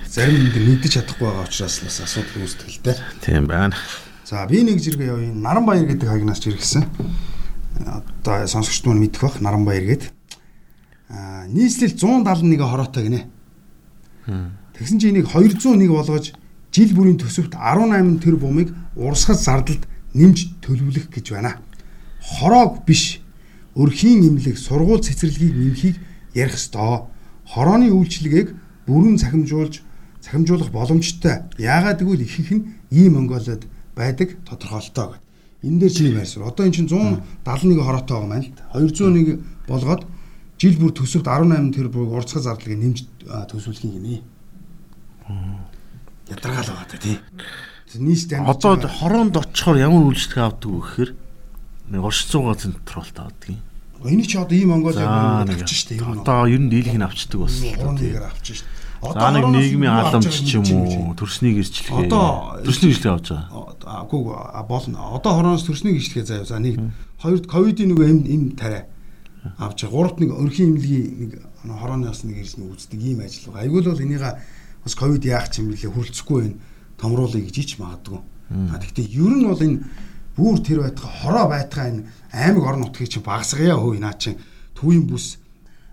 Зарим 0.09 0.49
юм 0.49 0.64
мэдэж 0.73 0.97
чадахгүй 0.97 1.28
байгаа 1.28 1.44
учраас 1.44 1.85
бас 1.85 2.00
асуудал 2.00 2.40
үүсдэг 2.40 2.68
л 2.70 2.80
дээ. 2.80 2.97
Тийм 3.20 3.44
байна. 3.44 3.76
За 4.25 4.47
би 4.47 4.64
нэг 4.64 4.80
зэрэг 4.80 5.04
явъя. 5.04 5.35
Наранбаяр 5.35 5.85
гэдэг 5.85 6.09
хагнаас 6.09 6.40
жиргсэн. 6.40 6.87
Одоо 7.85 8.47
сонсогчд 8.47 8.88
нь 8.88 8.97
мэдэх 8.97 9.20
бах 9.20 9.37
Наранбаяр 9.44 9.85
гээд. 9.85 10.04
Аа 11.12 11.44
нийслэл 11.50 11.92
171 11.99 12.56
хороотой 12.64 13.04
гинэ. 13.04 13.20
Тэгсэн 14.76 14.99
чинь 14.99 15.20
энийг 15.20 15.28
201 15.28 15.88
болгож 15.90 16.32
жил 16.70 16.90
бүрийн 16.94 17.18
төсөвт 17.18 17.54
18 17.58 18.22
төр 18.22 18.37
бумыг 18.38 18.70
урсгал 18.96 19.37
зардалд 19.37 19.85
нэмж 20.14 20.62
төлөвлөх 20.62 21.11
гэж 21.11 21.35
байна. 21.35 21.59
Хороог 22.22 22.87
биш 22.87 23.20
өрхийн 23.74 24.22
имлэг 24.26 24.59
сургууль 24.59 25.02
цэцэрлэгийг 25.02 25.55
нэмхийг 25.55 25.96
ярих 26.35 26.55
ёстой. 26.55 27.11
Хорооны 27.46 27.90
үйлчлэгийг 27.90 28.55
бүрэн 28.87 29.18
цахимжуулж 29.18 29.83
цахимжуулах 30.22 30.70
боломжтой. 30.70 31.50
Яагаад 31.59 32.02
гэвэл 32.02 32.22
ихэнх 32.22 32.50
нь 32.55 32.66
ийм 32.90 33.14
Монголиод 33.18 33.66
байдаг 33.94 34.38
тодорхойлолтой 34.46 35.18
гэд. 35.18 35.22
Энэ 35.62 35.78
дээр 35.81 35.92
чиний 35.92 36.14
байрсуу. 36.14 36.46
Одоо 36.46 36.66
эн 36.66 36.72
чинь 36.72 36.88
171 36.88 37.83
хороотой 37.83 38.16
байгаа 38.16 38.31
маань 38.31 38.46
л 38.46 38.55
201 38.74 39.42
болгоод 39.66 40.02
жил 40.61 40.77
бүр 40.77 40.92
төсөвт 40.92 41.25
18 41.25 41.73
тэрбум 41.73 42.12
урцгал 42.12 42.44
зардлыг 42.44 42.77
нэмж 42.77 42.99
төсвөлхийн 43.49 43.96
гинэ. 43.96 44.20
Ядаргаал 46.29 46.68
байгаа 46.68 46.88
та 46.92 47.01
тий. 47.01 47.16
Нийс 47.96 48.29
дан 48.29 48.44
одоо 48.44 48.77
хороонд 48.77 49.40
очихоор 49.40 49.81
ямар 49.81 50.05
үйлчлэг 50.05 50.44
авдаг 50.44 50.70
вэ 50.70 50.81
гэхээр 50.85 51.11
нэг 51.90 52.01
оршин 52.05 52.29
суугаа 52.29 52.55
централт 52.55 53.16
авдаг 53.18 53.57
юм 53.57 53.64
Энийг 54.05 54.27
чи 54.29 54.38
одоо 54.38 54.57
ийм 54.57 54.70
Монгол 54.70 54.96
авчих 54.96 55.77
штэ 55.77 55.96
ер 56.01 56.09
нь. 56.09 56.20
Одоо 56.25 56.49
ер 56.49 56.61
нь 56.61 56.70
дийлэх 56.73 56.96
нь 56.96 57.05
авчдаг 57.05 57.40
бас. 57.44 57.61
Урнээр 57.61 58.25
авчих 58.33 58.64
штэ. 58.64 58.68
Одоо 59.05 59.29
нэг 59.29 59.44
нийгмийн 59.53 59.92
халамж 59.92 60.33
ч 60.40 60.57
юм 60.57 60.64
уу 60.73 61.12
төрснийг 61.12 61.61
ирчлэгээ. 61.61 62.09
Одоо 62.09 62.64
төрснийг 62.64 62.96
ирчлэгээ 62.96 63.12
авч 63.12 63.29
байгаа. 63.29 64.09
Үгүй 64.09 64.23
болно. 64.64 64.99
Одоо 65.20 65.33
хорооноос 65.37 65.68
төрснийг 65.68 66.01
ирчлэгээ 66.01 66.25
заяа. 66.25 66.49
За 66.49 66.57
нэг 66.57 66.81
хоёрд 67.20 67.44
ковидын 67.44 67.92
нэг 67.92 68.01
эм 68.01 68.18
эм 68.25 68.42
тариа 68.57 68.88
авч. 69.59 69.85
Гуравт 69.85 70.20
нэг 70.20 70.33
өрхийн 70.37 70.76
имлэгийн 70.76 71.07
нэг 71.20 71.33
хорооноос 71.64 72.24
нэг 72.24 72.44
ирсэн 72.44 72.68
үздэг 72.68 73.00
ийм 73.00 73.20
ажил 73.24 73.53
байгаа. 73.53 73.62
Айгуул 73.64 73.88
бол 73.90 74.05
энийг 74.05 74.24
бас 74.85 74.94
ковид 74.94 75.24
яах 75.24 75.48
юм 75.57 75.72
бэлээ 75.72 75.92
хүрлцэхгүй 75.92 76.40
байна. 76.42 76.59
Томруулъя 77.00 77.42
гэж 77.44 77.57
ич 77.59 77.72
магадгүй. 77.81 78.20
А 78.50 78.79
тэгтээ 78.79 79.07
ер 79.16 79.33
нь 79.37 79.46
бол 79.48 79.62
энэ 79.62 79.85
бүр 80.37 80.59
тэр 80.61 80.81
байтга 80.85 81.07
хороо 81.07 81.46
байтга 81.48 81.88
энэ 81.88 82.05
аймаг 82.33 82.64
орон 82.64 82.81
нутгийг 82.85 83.09
чинь 83.09 83.24
багсгая 83.24 83.76
хөөе 83.76 84.00
наа 84.00 84.14
чинь 84.16 84.40
түүийн 84.76 85.07
бүс 85.09 85.38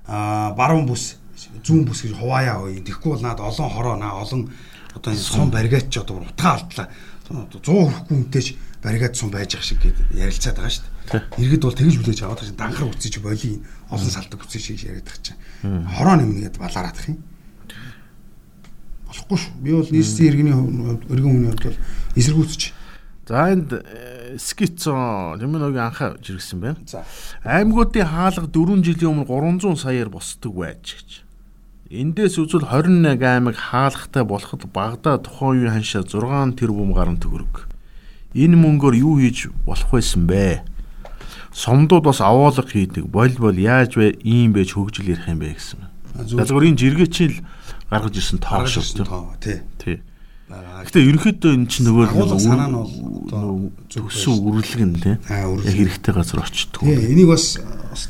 а 0.08 0.52
баруун 0.56 0.88
бүс 0.88 1.16
зүүн 1.64 1.86
бүс 1.86 2.02
гэж 2.04 2.14
хувааяа 2.18 2.60
хөөе. 2.60 2.82
Тэгэхгүй 2.82 3.12
бол 3.14 3.24
наад 3.24 3.40
олон 3.40 3.70
хороо 3.70 3.96
наа 3.96 4.24
олон 4.24 4.50
одоо 4.98 5.14
энэ 5.14 5.22
сум 5.22 5.50
баригаач 5.54 5.88
ч 5.94 6.02
одоо 6.02 6.26
утгаа 6.26 6.58
алдлаа. 6.58 6.88
100 7.30 7.62
хүрэхгүй 7.62 8.16
үнтэйч 8.18 8.48
баригаад 8.82 9.16
сум 9.16 9.30
байж 9.30 9.56
ах 9.56 9.64
шиг 9.64 9.80
гээд 9.84 10.18
ярилцаад 10.18 10.58
байгаа 10.58 10.74
шүү 10.74 10.86
дээ. 11.14 11.24
Иргэд 11.38 11.64
бол 11.64 11.78
тэгж 11.78 11.96
хүлээж 12.02 12.20
аваад 12.26 12.40
байгаа 12.42 12.50
чинь 12.50 12.62
данхар 12.62 12.88
үцэж 12.90 13.14
боли 13.22 13.52
олон 13.94 14.12
салдаг 14.12 14.40
үцэж 14.42 14.62
шиг 14.64 14.80
яриад 14.84 15.06
байгаа 15.06 15.24
чинь. 15.24 15.40
Хороо 15.94 16.16
нэмнгээд 16.18 16.56
балаараадах 16.58 17.06
юм. 17.12 17.20
Болохгүй 19.06 19.38
шүү. 19.38 19.54
Би 19.62 19.72
бол 19.76 19.92
нийслэлийн 19.92 20.30
иргэний 20.34 20.56
өргөн 21.12 21.32
хүний 21.36 21.52
хувьд 21.52 21.66
бол 21.68 21.80
эсэргүүцэж 22.16 22.62
За 23.28 23.52
энд 23.52 23.74
э, 23.74 24.38
скицон 24.40 25.36
Лимоногийн 25.36 25.92
анхаа 25.92 26.16
жиргсэн 26.24 26.62
байна. 26.64 26.80
За. 26.88 27.04
Аймагуудын 27.44 28.08
хаалга 28.08 28.48
4 28.48 28.80
жилийн 28.88 29.12
өмнө 29.12 29.28
300 29.28 29.76
саяар 29.76 30.08
босдог 30.08 30.56
байж 30.56 30.96
гэж. 30.96 31.27
Эндээс 31.88 32.36
үзвэл 32.36 32.68
21 32.68 33.16
аймаг 33.24 33.56
хаалгатай 33.56 34.28
болоход 34.28 34.68
багада 34.76 35.24
тухайн 35.24 35.64
үеийн 35.64 35.72
ханшаа 35.72 36.04
6 36.04 36.60
тэрбум 36.60 36.92
гаруй 36.92 37.16
төгрөг. 37.16 37.64
Энэ 38.36 38.60
мөнгөөр 38.60 38.96
юу 39.00 39.16
хийж 39.24 39.48
болох 39.64 39.96
байсан 39.96 40.28
бэ? 40.28 40.68
Сомдууд 41.56 42.04
бас 42.04 42.20
аваалга 42.20 42.68
хийдэг. 42.68 43.08
Бол 43.08 43.32
бол 43.40 43.56
яаж 43.56 43.96
вэ? 43.96 44.20
Ийм 44.20 44.52
байж 44.52 44.76
хөгжил 44.76 45.16
ярих 45.16 45.32
юм 45.32 45.40
бэ 45.40 45.56
гэсэн. 45.56 45.80
Зүгээр 46.28 46.76
энэ 46.76 46.82
жиргээ 46.84 47.08
чинь 47.08 47.40
л 47.40 47.48
гаргаж 47.88 48.20
ирсэн 48.20 48.44
тоо 48.44 48.68
шүү 48.68 49.08
дээ. 49.40 49.64
Тий. 49.80 50.04
Гэтэ 50.52 51.08
ерөнхийдөө 51.08 51.52
энэ 51.56 51.72
чинь 51.72 51.88
нөгөө 51.88 52.36
санаа 52.36 52.68
нь 52.68 52.76
бол 52.76 53.72
төссөн 53.88 54.36
үрлэг 54.44 54.84
нь 54.84 55.00
тий. 55.00 55.16
Яг 55.24 55.56
хэрэгтэй 55.64 56.12
газар 56.12 56.44
очтдог. 56.44 56.84
Тий, 56.84 57.16
энийг 57.16 57.32
бас 57.32 57.56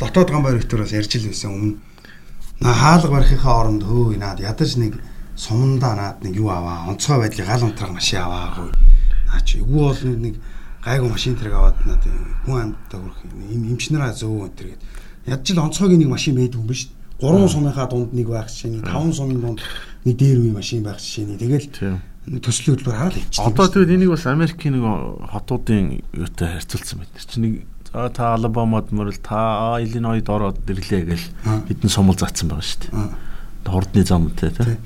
дотоод 0.01 0.33
гамбайр 0.33 0.65
өтөр 0.65 0.81
бас 0.81 0.97
ярьж 0.97 1.13
л 1.21 1.29
байсан 1.29 1.53
өмнө. 1.53 1.77
На 2.59 2.73
хаалга 2.73 3.11
барихынхаа 3.11 3.61
оронд 3.61 3.83
хөө 3.83 4.17
наад 4.17 4.39
ядаж 4.41 4.77
нэг 4.81 4.97
сумандаа 5.37 5.93
наад 5.95 6.23
нэг 6.25 6.35
юу 6.35 6.49
аваа, 6.49 6.89
онцгой 6.89 7.21
байдлын 7.21 7.47
гал 7.47 7.63
унтраг 7.69 7.91
машин 7.93 8.21
аваагүй. 8.25 8.73
Наа 9.29 9.41
чи 9.45 9.61
эвгүй 9.61 9.83
бол 9.85 10.01
нэг 10.17 10.35
гайгүй 10.81 11.09
машин 11.09 11.37
тэрэг 11.37 11.53
аваад 11.53 11.77
наад 11.85 12.03
хүн 12.45 12.57
амьтаа 12.57 12.99
хүрэх 13.01 13.19
юм 13.53 13.63
эмчнэраа 13.77 14.13
зөө 14.17 14.49
энэ 14.49 14.57
тэгээд 14.57 14.81
ядж 15.29 15.45
л 15.53 15.61
онцгойгийн 15.61 16.01
нэг 16.01 16.09
машин 16.09 16.35
байдаг 16.35 16.57
юм 16.57 16.67
биш. 16.67 16.89
Гурван 17.21 17.49
сумынхаа 17.49 17.87
дунд 17.89 18.13
нэг 18.13 18.27
байх 18.29 18.49
жишээ, 18.49 18.81
таван 18.81 19.13
сумын 19.13 19.41
дунд 19.41 19.61
нэг 20.05 20.15
дээр 20.17 20.37
үе 20.41 20.53
машин 20.53 20.81
байх 20.81 20.97
жишээ. 20.97 21.37
Тэгэл 21.37 21.69
төслийн 22.27 22.75
хөтөлбөр 22.75 22.97
хараад 22.97 23.17
явчихсан. 23.17 23.45
Одоо 23.47 23.67
тэгээд 23.71 23.95
энийг 23.95 24.11
бас 24.11 24.25
Америкийн 24.27 24.73
нэг 24.77 24.83
хотуудын 25.31 26.03
юутай 26.11 26.59
харьцуулсан 26.59 26.99
байна. 26.99 27.21
Чи 27.23 27.39
нэг 27.39 27.53
за 27.93 28.09
та 28.11 28.33
Алабамад 28.35 28.91
мөрөл 28.91 29.17
та 29.23 29.77
Иллинойд 29.81 30.27
ороод 30.29 30.59
ирлээ 30.67 31.03
гэл 31.07 31.25
хэдэн 31.71 31.89
сумал 31.89 32.17
заасан 32.19 32.51
байгаа 32.51 32.65
шүү 32.67 32.81
дээ. 32.91 33.15
Хордны 33.67 34.03
зам 34.03 34.29
те 34.35 34.49
те. 34.51 34.77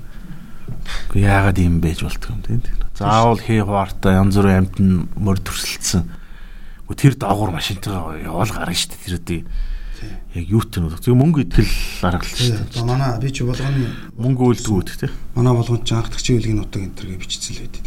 Гэхдээ 1.09 1.25
яагаад 1.25 1.57
юм 1.61 1.81
байж 1.81 2.01
болтго 2.01 2.33
юм 2.33 2.41
те. 2.41 2.61
Заавал 2.97 3.37
хээ 3.41 3.65
хуваартай 3.65 4.17
янз 4.17 4.35
бүрийн 4.37 4.65
амтн 4.65 4.89
мөр 5.17 5.37
төрсөлдсөн. 5.41 6.05
Тэр 6.91 7.15
даагуур 7.15 7.55
машинтайгаа 7.55 8.19
яваал 8.19 8.51
гарна 8.51 8.75
шүү 8.75 8.91
дээ 8.91 9.03
тэр 9.05 9.15
үдий. 9.21 9.41
Яг 10.35 10.45
юутай 10.49 10.81
нь 10.83 10.89
зөв 10.91 11.15
мөнгө 11.15 11.45
итгэл 11.45 11.71
аргалж 12.03 12.35
шүү 12.35 12.57
Одоо 12.81 12.83
манай 12.89 13.15
би 13.21 13.29
чи 13.31 13.45
болгоны 13.45 13.85
Мөнгө 14.17 14.43
үлдгүүд 14.57 14.89
тий. 14.99 15.11
манай 15.37 15.53
болгонд 15.55 15.85
ч 15.87 15.93
анхдагчийн 15.93 16.41
үлгийн 16.41 16.59
нутаг 16.59 16.81
энэ 16.83 16.97
төргээ 16.97 17.21
бичсэн 17.21 17.53
л 17.55 17.61
байдаг. 17.63 17.85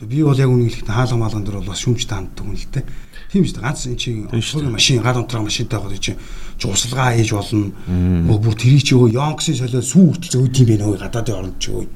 Би 0.00 0.22
бол 0.22 0.38
яг 0.38 0.46
үнийг 0.46 0.70
хэлэхдээ 0.70 0.94
хаалга 0.94 1.18
маалган 1.18 1.42
дээр 1.42 1.58
бол 1.58 1.70
бас 1.74 1.82
шүмж 1.82 2.06
таанддаг 2.06 2.46
хүн 2.46 2.54
л 2.54 2.70
дээ. 2.70 2.86
Тийм 3.34 3.42
шүү 3.42 3.58
дээ. 3.58 3.66
Ганц 3.66 3.80
энэ 3.90 3.98
чинь 3.98 4.30
өнцөгийн 4.30 4.70
машин, 4.70 5.02
гал 5.02 5.18
унтраа 5.18 5.42
машинтай 5.42 5.80
гол 5.82 5.98
чинь 5.98 6.22
жууслага 6.54 7.18
хийж 7.18 7.34
болно. 7.34 7.74
Мөн 7.90 8.38
бүр 8.38 8.54
тэрий 8.54 8.78
чи 8.78 8.94
өө 8.94 9.10
Йонксын 9.10 9.58
солио 9.58 9.82
сүү 9.82 10.04
хүртэл 10.14 10.32
зөөд 10.38 10.54
юм 10.54 10.68
бэ 10.70 10.76
нөө 10.78 11.02
гадаадын 11.02 11.34
оронд 11.34 11.58
чи 11.58 11.70
өө. 11.74 11.86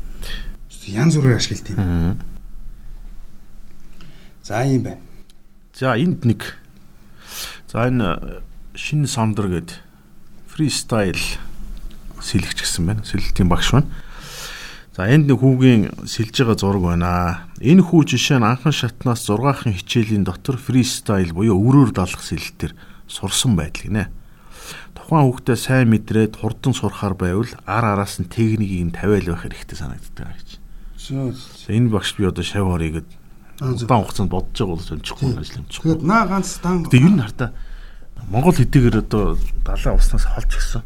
Ян 0.90 1.14
зүрээр 1.14 1.38
ашиглалт 1.38 1.70
юм. 1.70 2.18
За 4.42 4.66
юм 4.66 4.82
байна. 4.82 5.00
За 5.78 5.94
энд 5.94 6.26
нэг 6.26 6.58
за 7.70 7.86
энэ 7.86 8.42
шинэ 8.74 9.06
сандар 9.06 9.46
гээд 9.46 9.78
фристайл 10.50 11.22
сэлгч 12.18 12.66
гэсэн 12.66 12.82
байна. 12.82 13.06
Сэлэлтийн 13.06 13.46
багш 13.46 13.78
байна. 13.78 13.86
За 14.92 15.08
энд 15.08 15.24
нэг 15.24 15.40
хүүгийн 15.40 16.04
сэлж 16.04 16.36
байгаа 16.44 16.58
зураг 16.60 16.84
байна. 16.84 17.48
Энэ 17.64 17.80
хүү 17.80 18.12
жишээ 18.12 18.44
нь 18.44 18.44
анхан 18.44 18.76
шатнаас 18.76 19.24
6хан 19.24 19.72
хичээлийн 19.72 20.28
дотор 20.28 20.60
фристайл 20.60 21.32
буюу 21.32 21.56
өврөөр 21.56 21.96
далах 21.96 22.20
сэлэлтээр 22.20 22.76
сурсан 23.08 23.56
байдал 23.56 23.88
гинэ. 23.88 24.12
Тухайн 24.92 25.32
хүүхдээ 25.32 25.56
сайн 25.56 25.88
мэдрээд 25.96 26.36
хурдан 26.36 26.76
сурахаар 26.76 27.16
байвал 27.16 27.48
ар 27.64 27.84
араас 27.88 28.20
нь 28.20 28.28
техникийг 28.28 28.92
нь 28.92 28.92
тавиал 28.92 29.32
байх 29.32 29.48
хэрэгтэй 29.48 29.80
санагддаг 29.80 30.28
гэж. 30.28 30.60
За 31.00 31.72
энэ 31.72 31.88
багш 31.88 32.12
би 32.20 32.28
одоо 32.28 32.44
шав 32.44 32.68
зөв. 32.68 33.08
удаан 33.64 34.04
хугацаанд 34.04 34.28
бодож 34.28 34.58
байгаа 34.60 34.76
бол 34.76 34.88
сончихгүй 34.92 35.28
ажил 35.40 35.60
юмчихгүй. 35.64 35.88
Тэгээд 35.88 36.04
наа 36.04 36.24
ганц 36.28 36.60
дан 36.60 36.84
Тэгээ 36.84 37.08
ер 37.08 37.14
нь 37.16 37.24
хартаа 37.24 37.50
Монгол 38.28 38.56
хэдийгээр 38.56 38.96
одоо 39.06 39.38
далайн 39.64 39.96
уснаас 39.96 40.26
холж 40.26 40.50
гисэн. 40.52 40.82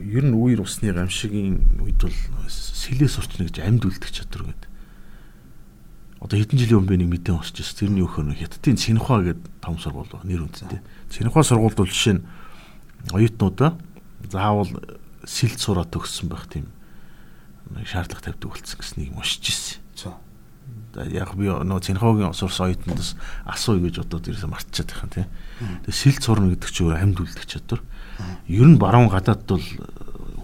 Ер 0.00 0.24
нь 0.24 0.36
үер 0.36 0.60
усны 0.60 0.92
гамшигийн 0.92 1.80
үед 1.80 2.00
бол 2.04 2.18
сэлээ 2.48 3.08
сурчна 3.08 3.48
гэж 3.48 3.64
амьд 3.64 3.84
үлдэх 3.88 4.12
чадвар 4.12 4.52
гэдэг. 4.52 4.70
Одоо 6.20 6.36
хэдэн 6.36 6.60
жилийн 6.60 6.84
өмнө 6.84 7.00
нэг 7.00 7.10
мэдээ 7.16 7.32
уншиж 7.32 7.64
байсан. 7.64 7.78
Тэрний 7.80 8.04
өөхөр 8.04 8.36
хятадын 8.36 8.76
Цинхуа 8.76 9.24
гэдэг 9.24 9.46
том 9.64 9.80
сургууль 9.80 10.12
ба 10.12 10.20
нэр 10.20 10.44
үнэтэй. 10.44 10.84
Цинхуа 11.08 11.40
сургуульд 11.40 11.80
бол 11.80 11.88
жишээ 11.88 12.20
нь 12.20 12.24
оюутнуудаа 13.08 13.80
заавал 14.28 14.68
сэлд 15.24 15.56
сураад 15.56 15.88
төгссөн 15.88 16.28
байх 16.28 16.44
тийм 16.52 16.68
нэг 17.72 17.88
шаардлага 17.88 18.36
тавьдаг 18.36 18.52
болсон 18.52 18.78
гэснийг 18.84 19.16
уншиж 19.16 19.48
ирсэн. 19.48 19.80
За. 19.96 20.12
Яг 21.08 21.32
би 21.38 21.48
нөө 21.48 21.80
Цинхогийн 21.80 22.34
сурс 22.34 22.60
оюутнаас 22.60 23.16
асууя 23.46 23.80
гэж 23.88 24.04
одоо 24.04 24.20
дээрээс 24.20 24.44
мартчихад 24.44 24.92
байгаа 24.92 25.08
юм 25.08 25.14
тий. 25.14 25.26
Тэгээ 25.88 26.00
сэлд 26.04 26.20
сурна 26.20 26.52
гэдэг 26.52 26.68
чинь 26.68 26.86
өөр 26.90 26.98
амьд 26.98 27.20
үлдэх 27.22 27.46
чадвар. 27.46 27.80
Ер 28.48 28.66
нь 28.66 28.78
баруун 28.80 29.10
гадаад 29.10 29.42
бол 29.46 29.66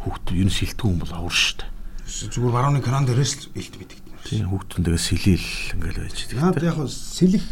хүүхд 0.07 0.27
ер 0.37 0.47
нь 0.47 0.55
сэлтгүй 0.55 0.87
хүн 0.87 1.01
бол 1.03 1.15
авар 1.15 1.35
шүү 1.35 1.57
дээ. 1.63 1.71
Зүгээр 2.07 2.55
барууны 2.55 2.81
кран 2.81 3.05
дээрээс 3.07 3.33
л 3.43 3.55
бэлт 3.55 3.75
мэддэг. 3.77 4.01
Тийм 4.27 4.47
хүүхдүндээ 4.51 4.99
сэлэл 4.99 5.49
ингээл 5.75 6.01
байж 6.03 6.19
байгаа. 6.35 6.67
яг 6.67 6.77
хөө 6.79 6.89
сэлэх 6.91 7.47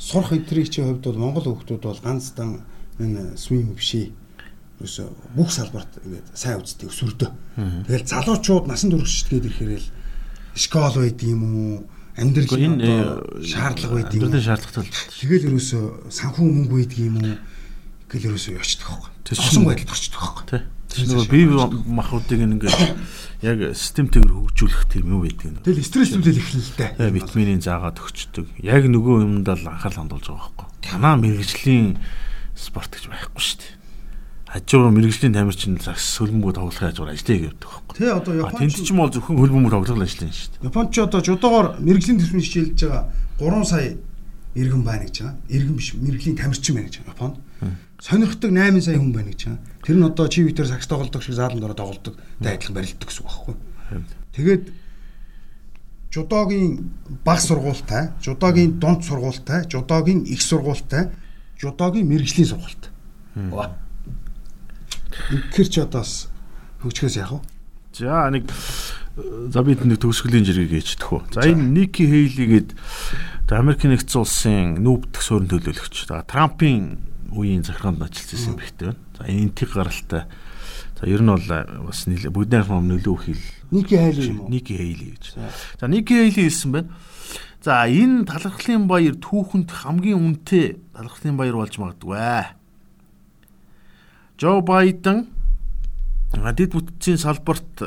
сурах 0.00 0.32
эдрийн 0.32 0.68
чинь 0.68 0.88
хувьд 0.88 1.04
бол 1.04 1.20
Монгол 1.20 1.46
хүүхдүүд 1.52 1.84
бол 1.84 2.00
ганцдан 2.00 2.64
энэ 2.96 3.36
swim 3.36 3.76
бишээ. 3.76 4.12
Юусе 4.80 5.04
бүх 5.36 5.52
салбарт 5.52 6.00
ингээд 6.00 6.28
сайн 6.32 6.64
үздэг 6.64 6.88
өсвөрдөө. 6.88 7.30
Тэгэл 7.84 8.08
залуучууд 8.08 8.64
насан 8.64 8.96
туршид 8.96 9.28
гээд 9.28 9.48
ирэхээр 9.52 9.72
л 9.76 9.88
школ 10.56 10.96
байд 10.96 11.20
юм 11.20 11.42
уу? 11.44 11.84
Амьдралын 12.16 12.80
одоо 12.80 13.44
шаардлага 13.44 13.94
байд 14.00 14.12
юм? 14.16 14.24
Амьдралын 14.24 14.48
шаардлагатай. 14.48 14.88
Тэгэл 15.20 15.48
ерөөсө 15.52 15.78
санхүү 16.08 16.44
мөнгө 16.48 16.74
байд 16.80 16.92
юм 16.96 17.16
уу? 17.20 17.36
Гэл 18.08 18.28
ерөөсө 18.32 18.56
явчихдаг 18.56 18.88
байхгүй. 18.88 19.19
Чинь- 19.38 19.66
байдалд 19.68 19.90
орчдөг 19.94 20.20
байхгүй. 20.20 20.44
Тий. 20.50 20.62
Нөгөө 20.90 21.26
бие 21.30 21.46
махбодыг 21.86 22.40
ингээд 22.42 22.74
яг 23.46 23.58
системтэйгээр 23.78 24.34
хөгжүүлэх 24.34 24.82
тийм 24.90 25.06
юу 25.14 25.22
байдаг 25.22 25.46
юм. 25.46 25.56
Тэгэл 25.62 25.86
стресслүүлэл 25.86 26.40
эхэлнэ 26.42 26.66
л 26.66 26.74
дээ. 26.74 26.90
Тэгээ 26.98 27.14
витаминыг 27.14 27.62
заагаад 27.62 28.02
өгчдөг. 28.02 28.46
Яг 28.58 28.82
нөгөө 28.90 29.16
юмд 29.22 29.46
л 29.46 29.70
анхаарал 29.70 29.98
хандуулж 30.02 30.26
байгаа 30.26 30.50
байхгүй. 30.50 30.66
Танаа 30.82 31.14
мэрэгжлийн 31.14 31.94
спорт 32.58 32.90
гэж 32.90 33.06
байхгүй 33.06 33.38
шүү 33.38 33.58
дээ. 33.62 33.78
Хажуугаар 34.50 34.94
мэрэгжлийн 34.98 35.34
тамирчин 35.38 35.78
загс 35.78 36.18
хөлбөмбөг 36.18 36.58
тоглохын 36.58 36.90
хажуугаар 36.90 37.14
ажиллая 37.14 37.38
гэдэг 37.54 37.70
байхгүй. 37.70 37.94
Тэ 37.94 38.10
одоо 38.10 38.32
А 38.42 38.50
тэнд 38.50 38.74
ч 38.74 38.90
юм 38.90 38.98
бол 38.98 39.14
зөвхөн 39.14 39.38
хөлбөмбөг 39.38 39.70
тоглох 39.70 39.94
ажиллана 39.94 40.10
шүү 40.10 40.58
дээ. 40.58 40.66
Японч 40.66 40.92
одоо 40.98 41.20
жудоогоор 41.22 41.66
мэрэгжлийн 41.78 42.18
төсвийн 42.18 42.42
хичээлж 42.42 42.80
байгаа 42.82 43.06
3 43.38 43.62
сая 43.62 43.94
иргэн 44.58 44.82
байна 44.82 45.06
гэж 45.06 45.16
байгаа. 45.22 45.38
Иргэн 45.54 45.76
биш 45.78 45.94
мэрэгжлийн 45.94 46.34
тамирчин 46.34 46.74
байна 46.74 46.90
гэж 46.90 46.98
байгаа 46.98 47.14
Японд. 47.14 47.36
Сонирхдаг 48.00 48.50
8 48.50 48.80
сая 48.80 48.96
хүн 48.96 49.12
байна 49.12 49.30
гэж 49.30 49.44
байгаа. 49.44 49.60
Тэр 49.84 49.96
нь 50.00 50.08
одоо 50.08 50.26
чи 50.32 50.40
битэр 50.44 50.66
сакс 50.66 50.88
тоглодог 50.88 51.20
шиг 51.22 51.36
заалан 51.36 51.60
дороо 51.60 51.76
тоглодог. 51.76 52.16
Тэ 52.40 52.56
адилхан 52.56 52.74
барилддаг 52.74 53.08
гэсэн 53.08 53.20
үг 53.20 53.28
байхгүй. 53.28 53.54
Тэгээд 54.32 54.64
жудогийн 56.08 56.90
баг 57.24 57.40
сургуультай, 57.44 58.16
жудогийн 58.24 58.80
дунд 58.80 59.04
сургуультай, 59.04 59.68
жудогийн 59.68 60.24
их 60.24 60.40
сургуультай, 60.40 61.12
жудогийн 61.60 62.08
мэрэгжлийн 62.08 62.48
сургуультай. 62.48 62.90
Ва. 63.52 63.76
Инхээр 65.30 65.68
ч 65.68 65.76
одоо 65.84 66.00
бас 66.00 66.32
хөгжихөөс 66.80 67.16
яах 67.20 67.36
вэ? 67.36 67.40
За 68.00 68.32
нэг 68.32 68.48
за 69.52 69.60
бид 69.60 69.84
нэг 69.84 70.00
төгсгөлийн 70.00 70.48
жиргэг 70.48 70.72
ээждэх 70.72 71.10
үү. 71.12 71.22
За 71.36 71.44
энэ 71.44 71.68
Ники 71.68 72.08
Хейли 72.08 72.46
гээд 72.48 72.70
Америк 73.50 73.82
нэгдсэн 73.82 74.22
улсын 74.22 74.78
нүүбдэх 74.78 75.22
суурин 75.22 75.50
төлөөлөгч. 75.50 76.06
За 76.06 76.22
Трампын 76.22 77.09
үеийн 77.32 77.64
захиргаанд 77.64 78.02
ажилласан 78.02 78.54
юм 78.54 78.58
бихтэй 78.58 78.86
байна. 78.90 79.00
За 79.18 79.24
энэ 79.24 79.42
энтиг 79.50 79.70
гаралтай. 79.74 80.24
За 81.00 81.06
ер 81.06 81.22
нь 81.22 81.32
бол 81.32 81.48
бас 81.86 82.04
бүгднийх 82.06 82.68
нь 82.68 82.90
нөлөө 82.90 83.18
хил 83.24 83.42
Ники 83.70 83.94
хайлаа 83.94 84.26
юм 84.26 84.40
уу? 84.42 84.50
Ники 84.50 84.74
Хейли 84.74 85.14
гэж. 85.14 85.34
За 85.78 85.86
Ники 85.86 86.12
Хейли 86.12 86.50
хэлсэн 86.50 86.72
байна. 86.74 86.90
За 87.62 87.86
энэ 87.86 88.26
талархлын 88.26 88.88
баяр 88.90 89.14
түүхэнд 89.14 89.70
хамгийн 89.70 90.18
үнэтэй 90.18 90.80
талархлын 90.90 91.38
баяр 91.38 91.56
болж 91.62 91.78
магадгүй. 91.78 92.18
Жо 94.42 94.58
Байден 94.66 95.30
а, 96.34 96.50
дэд 96.50 96.74
бүтцийн 96.74 97.20
салбарт 97.20 97.84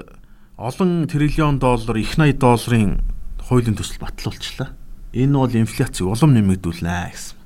олон 0.56 1.08
триллион 1.10 1.60
доллар, 1.60 1.98
их 2.00 2.16
80 2.16 2.40
долларын 2.40 3.02
хуулийн 3.44 3.76
төсөл 3.76 4.00
батлуулчлаа. 4.00 4.72
Энэ 5.12 5.36
бол 5.36 5.52
инфляцийг 5.52 6.08
улам 6.08 6.32
нэмэгдүүлнэ 6.38 7.12
гэсэн. 7.12 7.43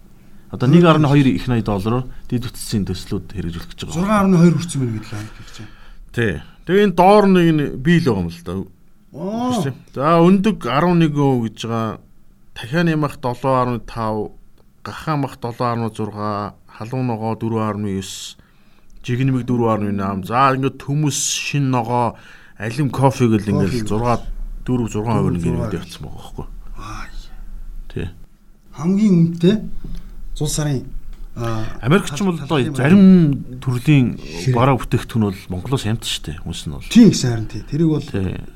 Одоо 0.52 0.70
1.2 0.70 1.28
их 1.28 1.48
80 1.48 1.64
доллараар 1.68 2.06
дэд 2.32 2.48
бүтцийн 2.48 2.88
төслүүд 2.88 3.36
хэрэгжүүлэх 3.36 3.68
гэж 3.68 3.82
байгаа. 3.84 4.32
6.2 4.32 4.56
хүрсэн 4.56 4.80
мэн 4.80 4.92
гэдэг 4.96 5.12
л 5.12 5.28
гэж 5.44 5.56
байна. 5.60 5.72
Тий. 6.16 6.34
Тэгээ 6.64 6.84
энэ 6.88 6.96
доор 6.96 7.26
нэг 7.28 7.48
нь 7.52 7.64
бийл 7.84 8.08
байгаа 8.08 8.24
юм 8.24 8.32
л 8.32 8.44
да. 8.48 8.54
Оо. 9.12 9.60
За 9.92 10.24
өндөг 10.24 10.64
11% 10.64 11.12
гэж 11.12 11.58
байгаа. 11.68 12.00
Дахиад 12.56 12.88
нэмэх 12.88 13.20
7.5, 13.20 13.84
гахаамах 14.88 15.36
7.6, 15.36 16.56
халуун 16.64 17.08
ногоо 17.12 17.36
4.9, 17.36 18.40
жигнэмэг 19.04 19.44
4.8. 19.44 20.26
За 20.32 20.56
ингээд 20.56 20.80
төмөс 20.80 21.20
шин 21.28 21.76
ногоо, 21.76 22.16
алим 22.56 22.88
кофе 22.88 23.28
гэл 23.28 23.52
ингээд 23.52 23.84
6 23.84 23.92
4 24.64 24.88
6% 24.96 25.44
ингээд 25.44 25.76
явцсан 25.76 26.08
байгаа 26.08 26.24
байхгүй. 26.24 26.48
Аа. 26.80 27.04
Тий. 27.92 28.08
Хамгийн 28.76 29.14
үнэтэй 29.36 29.56
зул 30.38 30.48
сарын 30.48 30.86
аа, 31.38 31.66
Америкч 31.82 32.18
бол 32.22 32.38
одоо 32.38 32.62
зарим 32.74 33.58
төрлийн 33.62 34.18
бараа 34.54 34.78
бүтээгдэхүүн 34.78 35.24
бол 35.30 35.42
Монголоос 35.54 35.86
ямт 35.86 36.06
штэ 36.06 36.42
хүмүүс 36.42 36.66
нь 36.70 36.74
бол. 36.74 36.86
Тийм 36.90 37.10
гэсэн 37.14 37.30
харин 37.30 37.48
тий. 37.50 37.62
Тэрийг 37.66 37.90
бол 37.94 38.06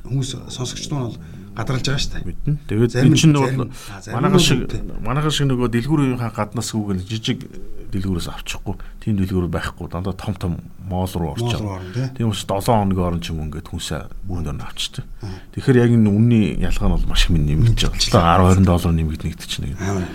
хүмүүс 0.06 0.30
сонсогчд 0.50 0.90
нь 0.94 1.02
бол 1.02 1.18
гадралж 1.54 1.86
байгаа 1.86 2.02
шүү 2.02 2.14
дээ. 2.16 2.26
мэднэ. 2.26 2.54
Тэгээд 2.66 2.92
энэ 3.06 3.18
чинь 3.18 3.34
нь- 3.34 3.38
бол 3.38 3.70
манайхан 4.18 4.40
шиг 4.42 4.62
манайхан 5.04 5.30
шиг 5.36 5.48
нөгөө 5.52 5.68
дэлгүүрийнхаа 5.78 6.32
гаднаас 6.34 6.72
үгэл 6.74 7.06
жижиг 7.06 7.46
дэлгүүрээс 7.92 8.30
авчихгүй. 8.34 8.76
Тийм 9.04 9.20
дэлгүүр 9.20 9.52
байхгүй. 9.52 9.86
Дандаа 9.92 10.16
том 10.16 10.34
том 10.40 10.54
моол 10.88 11.12
руу 11.12 11.36
орч 11.36 11.44
байгаа. 11.54 12.16
Тийм 12.16 12.32
учраас 12.32 12.66
7 12.66 12.88
хоногийн 12.88 13.04
орон 13.04 13.20
ч 13.22 13.30
юм 13.36 13.44
ингээд 13.46 13.68
хүнсээ 13.68 14.02
бүгд 14.26 14.48
орно 14.48 14.64
авчдаг. 14.64 15.06
Тэгэхээр 15.54 15.78
яг 15.86 15.92
энэ 15.92 16.08
үнний 16.10 16.46
ялгаа 16.64 16.88
нь 16.88 16.96
бол 16.98 17.06
маш 17.12 17.28
их 17.28 17.36
нэмэгдэж 17.36 17.82
байгаа. 18.10 18.56
10 18.56 18.64
20 18.64 18.66
доллар 18.66 18.94
нэмэгдэнэ 18.96 19.32
гэдэг 19.36 19.48
чинь 19.52 19.66
нэг. 19.70 19.76
Амар 19.84 20.08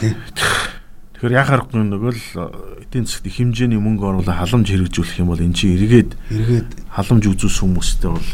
Тэгэхээр 1.16 1.32
яхаарахгүй 1.32 1.80
нөгөө 1.80 2.12
л 2.12 2.24
э, 2.36 2.84
эдийн 2.84 3.08
засгт 3.08 3.24
их 3.24 3.40
хэмжээний 3.40 3.80
мөнгө 3.80 4.04
оруулаад 4.04 4.36
халамж 4.36 4.68
хэрэгжүүлэх 4.68 5.24
юм 5.24 5.32
бол 5.32 5.40
эн 5.40 5.56
чинь 5.56 5.72
эргээд 5.80 6.12
Эргээд 6.28 6.70
халамж 6.92 7.24
үзүүлсэн 7.24 7.64
хүмүүстэй 7.72 8.10
бол 8.12 8.28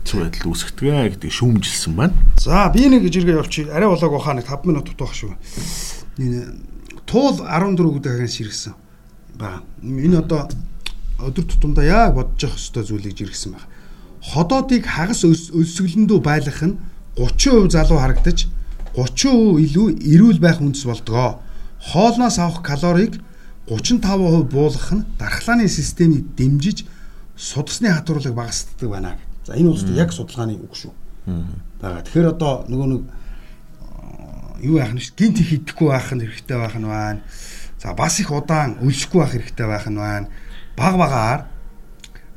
хэцүү 0.00 0.16
байдал 0.24 0.48
үүсгдэг 0.48 1.12
гэдэг 1.12 1.28
шүүмжилсэн 1.28 1.92
байна. 1.92 2.16
За 2.40 2.72
би 2.72 2.88
нэг 2.88 3.04
жиргээ 3.06 3.36
явчих. 3.36 3.68
Арай 3.68 3.84
болоог 3.84 4.16
ухаа 4.16 4.34
нэг 4.34 4.48
5 4.48 4.64
минут 4.64 4.88
дутах 4.88 5.12
шүү. 5.12 5.36
Энэ 6.18 6.56
туул 7.06 7.36
14 7.36 8.00
удаагийн 8.00 8.32
ширгсэн 8.32 8.74
байгаа. 9.36 9.62
Энэ 9.84 10.18
одоо 10.24 10.48
өдөр 11.20 11.44
тутамдаа 11.46 11.84
яг 11.84 12.14
бодож 12.16 12.42
явах 12.42 12.58
ёстой 12.58 12.82
зүйлийг 12.82 13.14
жиргсэн 13.14 13.54
байна. 13.54 13.68
Ходоодыг 14.24 14.88
хагас 14.88 15.22
өсгөлөндөө 15.28 16.18
байлгах 16.24 16.64
нь 16.64 16.80
30% 17.20 17.70
залуу 17.76 18.00
харагдаж 18.00 18.48
30% 18.96 19.60
илүү 19.68 19.86
эрүүл 20.00 20.40
байх 20.40 20.58
үндэс 20.64 20.88
болдгоо. 20.88 21.44
Хоолноос 21.82 22.38
авах 22.38 22.62
калорийг 22.62 23.20
35% 23.66 24.44
буулгах 24.46 24.92
нь 24.92 25.06
дархлааны 25.18 25.68
системийг 25.68 26.34
дэмжиж 26.36 26.86
судасны 27.36 27.90
хатварлыг 27.90 28.34
багасддаг 28.34 28.88
байна 28.90 29.18
гэдэг. 29.18 29.46
За 29.46 29.52
энэ 29.58 29.68
бол 29.70 29.98
яг 29.98 30.12
судалгааны 30.12 30.54
үг 30.62 30.74
шүү. 30.76 30.92
Бага. 31.80 32.02
Тэгэхээр 32.06 32.32
одоо 32.38 32.64
нөгөө 32.70 32.88
нэг 32.90 33.02
юу 34.62 34.78
яах 34.78 34.94
нь 34.94 35.02
гинт 35.18 35.42
их 35.42 35.52
идэхгүй 35.52 35.88
байх 35.90 36.10
нь 36.14 36.22
хэрэгтэй 36.22 36.58
байх 36.58 36.76
нь 36.78 36.86
байна. 36.86 37.20
За 37.82 37.94
бас 37.94 38.20
их 38.22 38.30
удаан 38.30 38.78
өлсөхгүй 38.78 39.20
байх 39.22 39.34
хэрэгтэй 39.34 39.66
байх 39.66 39.86
нь 39.90 39.98
байна. 39.98 40.28
Баг 40.78 40.94
багаар 40.94 41.40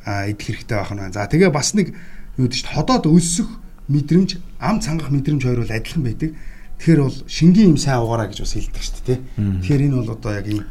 а 0.05 0.25
идэх 0.25 0.58
хэрэгтэй 0.58 0.77
байх 0.77 0.91
нь 0.93 1.01
байна. 1.05 1.13
За 1.13 1.29
тэгээ 1.29 1.53
бас 1.53 1.73
нэг 1.77 1.93
юу 2.38 2.49
чинь 2.49 2.65
ходоод 2.65 3.05
өлсөх 3.05 3.49
мэдрэмж, 3.88 4.41
ам 4.58 4.81
цангах 4.81 5.13
мэдрэмж 5.13 5.45
хоёр 5.45 5.62
бол 5.62 5.69
адилхан 5.69 6.03
байдаг. 6.03 6.34
Тэгэхээр 6.79 7.01
бол 7.01 7.17
шингийн 7.27 7.69
юм 7.73 7.77
сайн 7.77 8.03
угаараа 8.03 8.27
гэж 8.27 8.39
бас 8.43 8.53
хэлдэг 8.53 8.83
шүү 8.83 9.03
дээ. 9.07 9.19
Тэгэхээр 9.63 9.85
энэ 9.88 9.97
бол 9.99 10.11
одоо 10.11 10.31
яг 10.35 10.47
ийм 10.47 10.63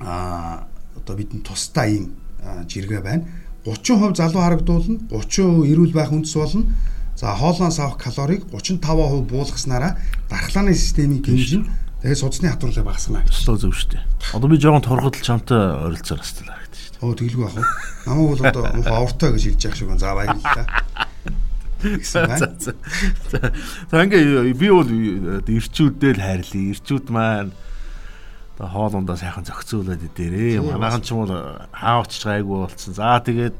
а 0.00 0.66
одоо 0.98 1.14
бидний 1.16 1.42
тусдаа 1.42 1.86
ийм 1.86 2.16
жиргээ 2.68 3.00
байна. 3.00 3.24
30% 3.64 4.16
залуу 4.16 4.42
харагдуулна, 4.44 5.00
30% 5.08 5.72
эрүүл 5.72 5.94
байх 5.96 6.12
үндэс 6.12 6.36
болно. 6.36 6.68
За 7.16 7.32
хоолноос 7.32 7.78
авах 7.78 7.96
калорийг 7.96 8.44
35% 8.52 9.24
буулгаснараа 9.30 9.96
дархлааны 10.28 10.74
системийг 10.74 11.24
хэмжин 11.24 11.70
тэгээд 12.02 12.18
судасны 12.18 12.50
хатварлыг 12.50 12.84
багасгана. 12.84 13.24
Өстой 13.24 13.56
зөв 13.56 13.72
шүү 13.72 13.96
дээ. 13.96 14.02
Одоо 14.34 14.50
би 14.50 14.58
жоохон 14.58 14.82
торгодол 14.82 15.22
чамтай 15.22 15.56
орилцоор 15.88 16.20
хастал 16.20 16.50
харагдаж 16.50 16.80
шүү 16.82 16.92
дээ. 16.92 17.06
Оо 17.06 17.14
тэгэлгүй 17.14 17.46
ах 17.46 17.56
уу. 17.56 17.64
Намайг 18.04 18.28
бол 18.28 18.42
одоо 18.44 18.62
муухай 18.74 18.92
авартай 18.98 19.30
гэж 19.32 19.42
хэлж 19.46 19.62
яах 19.64 19.76
шиг 19.78 19.88
байна. 19.88 20.02
За 20.02 20.12
баярлалаа. 20.12 20.66
За 22.04 22.24
за 23.90 23.96
ингээ 24.04 24.54
би 24.56 24.68
бол 24.72 24.88
ирчүүдтэй 24.88 26.12
л 26.16 26.24
хайрлаа. 26.24 26.62
Ирчүүд 26.72 27.06
маань 27.12 27.52
одоо 28.56 28.68
хоолундаа 28.70 29.16
сайхан 29.18 29.44
зохицуулаад 29.44 30.02
идээрээ. 30.14 30.62
Манайхан 30.62 31.02
ч 31.02 31.10
юм 31.12 31.26
уу 31.26 31.34
хаавч 31.74 32.12
гайгүй 32.22 32.58
болцсон. 32.64 32.94
За 32.94 33.18
тэгээд 33.18 33.56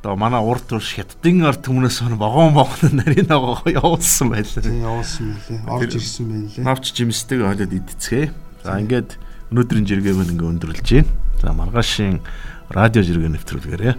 одоо 0.00 0.16
манай 0.16 0.40
урд 0.40 0.64
турш 0.70 0.96
хятадын 0.96 1.44
ард 1.44 1.66
түмнээс 1.66 2.00
богоон 2.14 2.54
богоон 2.54 2.94
нарийн 2.96 3.28
агоо 3.28 3.60
явуулсан 3.66 4.30
байлаа. 4.30 4.62
Тийм 4.62 4.86
явуулсан 4.86 5.34
байлээ. 5.50 5.66
Орж 5.66 5.92
ирсэн 5.98 6.26
байлээ. 6.30 6.64
Навч 6.64 6.84
жимсдэг 6.94 7.42
хойлоод 7.42 7.74
идцгээ. 7.74 8.30
За 8.62 8.78
ингээд 8.78 9.18
өнөөдрийн 9.50 9.86
жиргээ 9.90 10.14
мэн 10.14 10.32
ингээ 10.38 10.50
өндөрлж 10.54 10.86
байна. 10.86 11.10
За 11.42 11.50
маргаашийн 11.52 12.22
радио 12.70 13.02
жиргээ 13.02 13.34
нэвтрүүлгээрээ. 13.34 13.94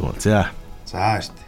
Бол 0.00 0.16
за. 0.16 0.48
За 0.88 1.20
штэ. 1.20 1.43